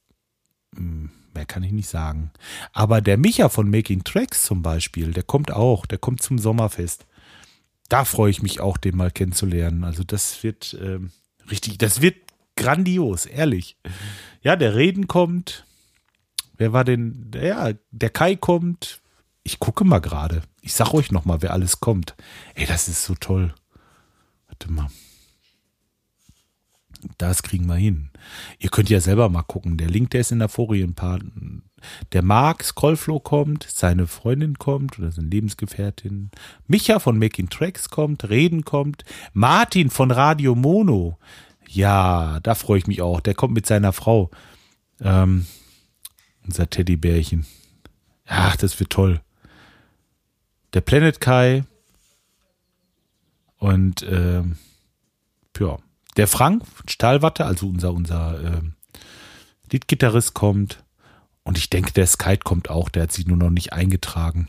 mh, 0.77 0.79
hm, 0.79 1.11
mehr 1.35 1.47
kann 1.47 1.63
ich 1.63 1.73
nicht 1.73 1.89
sagen. 1.89 2.31
Aber 2.73 3.01
der 3.01 3.17
Micha 3.17 3.49
von 3.49 3.71
Making 3.71 4.05
Tracks 4.05 4.43
zum 4.43 4.63
Beispiel, 4.63 5.13
der 5.13 5.23
kommt 5.23 5.53
auch, 5.53 5.87
der 5.87 5.99
kommt 5.99 6.23
zum 6.23 6.39
Sommerfest. 6.39 7.07
Da 7.89 8.05
freue 8.05 8.31
ich 8.31 8.43
mich 8.43 8.61
auch, 8.61 8.77
den 8.77 8.97
mal 8.97 9.11
kennenzulernen. 9.11 9.85
Also 9.85 10.05
das 10.05 10.43
wird 10.43 10.77
ähm, 10.81 11.11
richtig, 11.51 11.79
das 11.79 12.01
wird 12.01 12.17
grandios, 12.57 13.27
ehrlich. 13.27 13.77
Ja, 14.43 14.57
der 14.57 14.75
Reden 14.75 15.09
kommt. 15.09 15.65
Wer 16.57 16.73
war 16.73 16.85
denn? 16.85 17.31
Ja, 17.35 17.73
der 17.91 18.11
Kai 18.11 18.37
kommt. 18.37 19.01
Ich 19.43 19.59
gucke 19.59 19.85
mal 19.85 20.01
gerade. 20.01 20.43
Ich 20.61 20.75
sag 20.75 20.95
euch 20.95 21.11
noch 21.11 21.25
mal, 21.25 21.43
wer 21.43 21.53
alles 21.53 21.81
kommt. 21.81 22.15
Ey, 22.55 22.67
das 22.67 22.89
ist 22.89 23.05
so 23.05 23.15
toll. 23.15 23.55
Warte 24.47 24.71
mal. 24.71 24.89
Das 27.19 27.43
kriegen 27.43 27.67
wir 27.67 27.77
hin. 27.77 28.11
Ihr 28.59 28.71
könnt 28.71 28.91
ja 28.91 29.01
selber 29.01 29.29
mal 29.29 29.43
gucken. 29.43 29.77
Der 29.77 29.89
Link, 29.89 30.11
der 30.11 30.21
ist 30.21 30.33
in 30.33 30.39
der 30.39 30.49
Forienpart. 30.49 31.23
Der 32.13 32.23
Marc 32.23 32.63
Skolflo 32.65 33.19
kommt, 33.19 33.67
seine 33.69 34.07
Freundin 34.07 34.59
kommt 34.59 34.99
oder 34.99 35.11
seine 35.11 35.29
Lebensgefährtin. 35.29 36.31
Micha 36.67 36.99
von 36.99 37.19
Making 37.19 37.49
Tracks 37.49 37.91
kommt, 37.91 38.29
Reden 38.29 38.65
kommt. 38.65 39.05
Martin 39.33 39.91
von 39.91 40.11
Radio 40.11 40.55
Mono. 40.55 41.19
Ja, 41.69 42.39
da 42.41 42.55
freue 42.55 42.79
ich 42.79 42.87
mich 42.87 43.03
auch. 43.03 43.21
Der 43.21 43.35
kommt 43.35 43.55
mit 43.55 43.67
seiner 43.67 43.93
Frau. 43.93 44.31
Ähm, 45.01 45.47
unser 46.45 46.69
Teddybärchen. 46.69 47.47
Ach, 48.27 48.57
das 48.57 48.79
wird 48.79 48.91
toll. 48.91 49.21
Der 50.75 50.81
Planet 50.81 51.21
Kai. 51.21 51.65
Und 53.59 54.05
ähm, 54.09 54.57
ja, 55.59 55.79
der 56.17 56.29
Frank 56.29 56.65
Stahlwatte, 56.87 57.45
also 57.45 57.69
unser, 57.69 57.93
unser 57.93 58.41
äh, 58.43 58.61
Liedgitarrist 59.71 60.35
kommt. 60.35 60.85
Und 61.45 61.59
ich 61.59 61.71
denke, 61.71 61.93
der 61.93 62.07
Skype 62.07 62.41
kommt 62.45 62.71
auch, 62.71 62.89
der 62.89 63.05
hat 63.05 63.13
sich 63.13 63.27
nur 63.27 63.37
noch 63.37 63.51
nicht 63.51 63.73
eingetragen. 63.73 64.49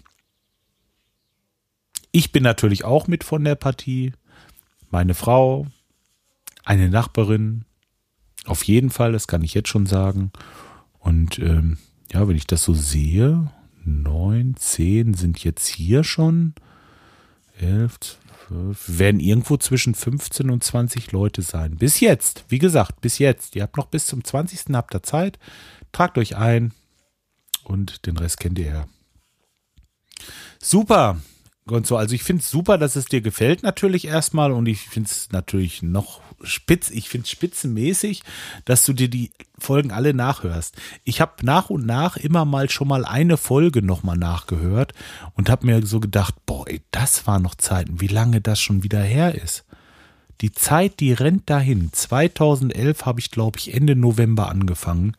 Ich 2.11 2.31
bin 2.31 2.43
natürlich 2.43 2.83
auch 2.83 3.07
mit 3.07 3.23
von 3.23 3.43
der 3.43 3.55
Partie. 3.55 4.13
Meine 4.91 5.15
Frau, 5.15 5.65
eine 6.63 6.89
Nachbarin, 6.89 7.65
auf 8.45 8.63
jeden 8.63 8.89
Fall, 8.89 9.11
das 9.13 9.27
kann 9.27 9.41
ich 9.41 9.53
jetzt 9.53 9.69
schon 9.69 9.85
sagen. 9.85 10.31
Und 10.99 11.39
ähm, 11.39 11.77
ja, 12.11 12.27
wenn 12.27 12.35
ich 12.35 12.45
das 12.45 12.63
so 12.63 12.73
sehe, 12.73 13.51
neun, 13.83 14.55
zehn 14.57 15.13
sind 15.13 15.43
jetzt 15.43 15.67
hier 15.67 16.03
schon. 16.03 16.53
Elf, 17.59 18.17
werden 18.87 19.19
irgendwo 19.19 19.57
zwischen 19.57 19.95
15 19.95 20.49
und 20.49 20.63
20 20.63 21.11
Leute 21.11 21.41
sein. 21.41 21.77
Bis 21.77 21.99
jetzt, 21.99 22.45
wie 22.49 22.59
gesagt, 22.59 23.01
bis 23.01 23.19
jetzt. 23.19 23.55
Ihr 23.55 23.63
habt 23.63 23.77
noch 23.77 23.87
bis 23.87 24.05
zum 24.05 24.23
20. 24.23 24.73
habt 24.73 24.93
ihr 24.93 25.03
Zeit. 25.03 25.39
Tragt 25.91 26.17
euch 26.17 26.35
ein 26.37 26.73
und 27.63 28.05
den 28.05 28.17
Rest 28.17 28.39
kennt 28.39 28.59
ihr 28.59 28.67
ja. 28.67 28.87
Super. 30.59 31.17
Gonzo, 31.65 31.95
also 31.95 32.13
ich 32.13 32.23
finde 32.23 32.41
es 32.41 32.51
super, 32.51 32.77
dass 32.77 32.97
es 32.97 33.05
dir 33.05 33.21
gefällt 33.21 33.63
natürlich 33.63 34.05
erstmal 34.05 34.51
und 34.51 34.65
ich 34.65 34.81
finde 34.81 35.09
es 35.09 35.31
natürlich 35.31 35.81
noch 35.81 36.19
spitz, 36.43 36.89
ich 36.89 37.07
finde 37.07 37.23
es 37.23 37.31
spitzenmäßig, 37.31 38.23
dass 38.65 38.83
du 38.83 38.91
dir 38.91 39.09
die 39.09 39.31
Folgen 39.57 39.91
alle 39.91 40.13
nachhörst. 40.13 40.75
Ich 41.05 41.21
habe 41.21 41.33
nach 41.45 41.69
und 41.69 41.85
nach 41.85 42.17
immer 42.17 42.43
mal 42.43 42.69
schon 42.69 42.89
mal 42.89 43.05
eine 43.05 43.37
Folge 43.37 43.81
nochmal 43.81 44.17
nachgehört 44.17 44.93
und 45.35 45.49
habe 45.49 45.65
mir 45.65 45.85
so 45.85 46.01
gedacht, 46.01 46.35
boah, 46.45 46.67
ey, 46.67 46.81
das 46.91 47.27
war 47.27 47.39
noch 47.39 47.55
Zeiten, 47.55 48.01
wie 48.01 48.07
lange 48.07 48.41
das 48.41 48.59
schon 48.59 48.83
wieder 48.83 49.01
her 49.01 49.41
ist. 49.41 49.63
Die 50.41 50.51
Zeit, 50.51 50.99
die 50.99 51.13
rennt 51.13 51.49
dahin. 51.49 51.93
2011 51.93 53.05
habe 53.05 53.21
ich, 53.21 53.31
glaube 53.31 53.57
ich, 53.57 53.73
Ende 53.73 53.95
November 53.95 54.49
angefangen 54.49 55.15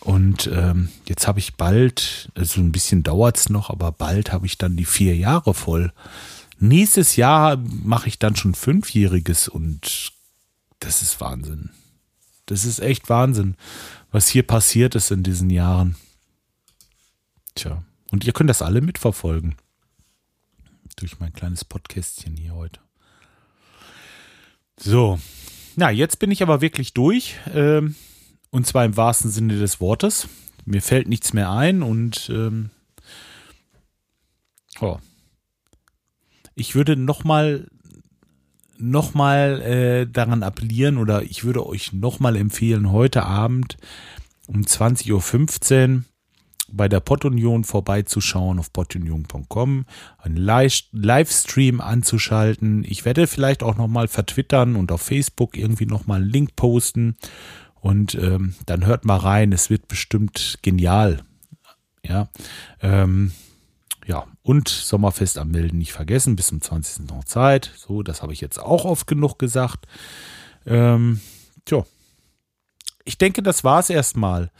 und 0.00 0.46
ähm, 0.52 0.88
jetzt 1.06 1.26
habe 1.28 1.38
ich 1.38 1.56
bald, 1.56 2.30
also 2.34 2.60
ein 2.60 2.72
bisschen 2.72 3.02
dauert 3.02 3.36
es 3.36 3.48
noch, 3.50 3.70
aber 3.70 3.92
bald 3.92 4.32
habe 4.32 4.46
ich 4.46 4.56
dann 4.56 4.76
die 4.76 4.86
vier 4.86 5.14
Jahre 5.16 5.54
voll. 5.54 5.92
Nächstes 6.58 7.16
Jahr 7.16 7.56
mache 7.56 8.08
ich 8.08 8.18
dann 8.18 8.36
schon 8.36 8.54
fünfjähriges 8.54 9.48
und 9.48 10.12
das 10.78 11.02
ist 11.02 11.20
Wahnsinn. 11.20 11.70
Das 12.46 12.64
ist 12.64 12.80
echt 12.80 13.08
Wahnsinn, 13.08 13.56
was 14.10 14.28
hier 14.28 14.42
passiert 14.42 14.94
ist 14.94 15.10
in 15.10 15.22
diesen 15.22 15.50
Jahren. 15.50 15.96
Tja, 17.54 17.82
und 18.10 18.24
ihr 18.24 18.32
könnt 18.32 18.50
das 18.50 18.62
alle 18.62 18.80
mitverfolgen. 18.80 19.54
Durch 20.96 21.20
mein 21.20 21.32
kleines 21.32 21.64
Podcastchen 21.64 22.36
hier 22.36 22.54
heute. 22.54 22.80
So, 24.78 25.20
na, 25.76 25.90
jetzt 25.90 26.18
bin 26.18 26.30
ich 26.30 26.42
aber 26.42 26.60
wirklich 26.60 26.94
durch. 26.94 27.36
Ähm, 27.54 27.94
und 28.50 28.66
zwar 28.66 28.84
im 28.84 28.96
wahrsten 28.96 29.30
Sinne 29.30 29.58
des 29.58 29.80
Wortes. 29.80 30.28
Mir 30.64 30.82
fällt 30.82 31.08
nichts 31.08 31.32
mehr 31.32 31.50
ein 31.50 31.82
und 31.82 32.30
ähm, 32.32 32.70
oh. 34.80 34.98
ich 36.54 36.74
würde 36.74 36.96
nochmal 36.96 37.68
noch 38.76 39.14
mal 39.14 39.60
äh, 39.60 40.06
daran 40.06 40.42
appellieren 40.42 40.96
oder 40.96 41.22
ich 41.22 41.44
würde 41.44 41.66
euch 41.66 41.92
nochmal 41.92 42.36
empfehlen, 42.36 42.90
heute 42.90 43.24
Abend 43.24 43.76
um 44.46 44.62
20.15 44.62 45.96
Uhr 45.96 46.02
bei 46.72 46.88
der 46.88 47.00
Pottunion 47.00 47.64
vorbeizuschauen 47.64 48.58
auf 48.58 48.72
pottunion.com, 48.72 49.86
einen 50.18 50.36
Livestream 50.92 51.80
anzuschalten. 51.80 52.84
Ich 52.84 53.04
werde 53.04 53.26
vielleicht 53.26 53.62
auch 53.62 53.76
nochmal 53.76 54.08
vertwittern 54.08 54.76
und 54.76 54.92
auf 54.92 55.02
Facebook 55.02 55.56
irgendwie 55.56 55.86
nochmal 55.86 56.22
einen 56.22 56.30
Link 56.30 56.56
posten 56.56 57.16
und 57.80 58.14
ähm, 58.14 58.54
dann 58.66 58.86
hört 58.86 59.04
mal 59.04 59.16
rein, 59.16 59.52
es 59.52 59.70
wird 59.70 59.88
bestimmt 59.88 60.58
genial. 60.62 61.22
Ja, 62.02 62.28
ähm, 62.80 63.32
ja, 64.06 64.26
und 64.42 64.68
Sommerfest 64.68 65.38
anmelden 65.38 65.78
nicht 65.78 65.92
vergessen, 65.92 66.36
bis 66.36 66.48
zum 66.48 66.60
20. 66.60 67.08
noch 67.08 67.24
Zeit. 67.24 67.70
So, 67.76 68.02
das 68.02 68.22
habe 68.22 68.32
ich 68.32 68.40
jetzt 68.40 68.58
auch 68.58 68.84
oft 68.84 69.06
genug 69.06 69.38
gesagt. 69.38 69.86
Ähm, 70.66 71.20
tja, 71.64 71.84
ich 73.04 73.18
denke, 73.18 73.42
das 73.42 73.64
war 73.64 73.80
es 73.80 73.90
erstmal. 73.90 74.50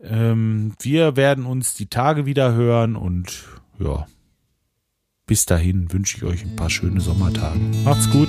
Ähm, 0.00 0.74
wir 0.80 1.16
werden 1.16 1.46
uns 1.46 1.74
die 1.74 1.88
Tage 1.88 2.26
wieder 2.26 2.54
hören 2.54 2.96
und 2.96 3.44
ja, 3.78 4.06
bis 5.26 5.44
dahin 5.46 5.92
wünsche 5.92 6.18
ich 6.18 6.24
euch 6.24 6.44
ein 6.44 6.56
paar 6.56 6.70
schöne 6.70 7.00
Sommertage. 7.00 7.58
Macht's 7.84 8.10
gut. 8.10 8.28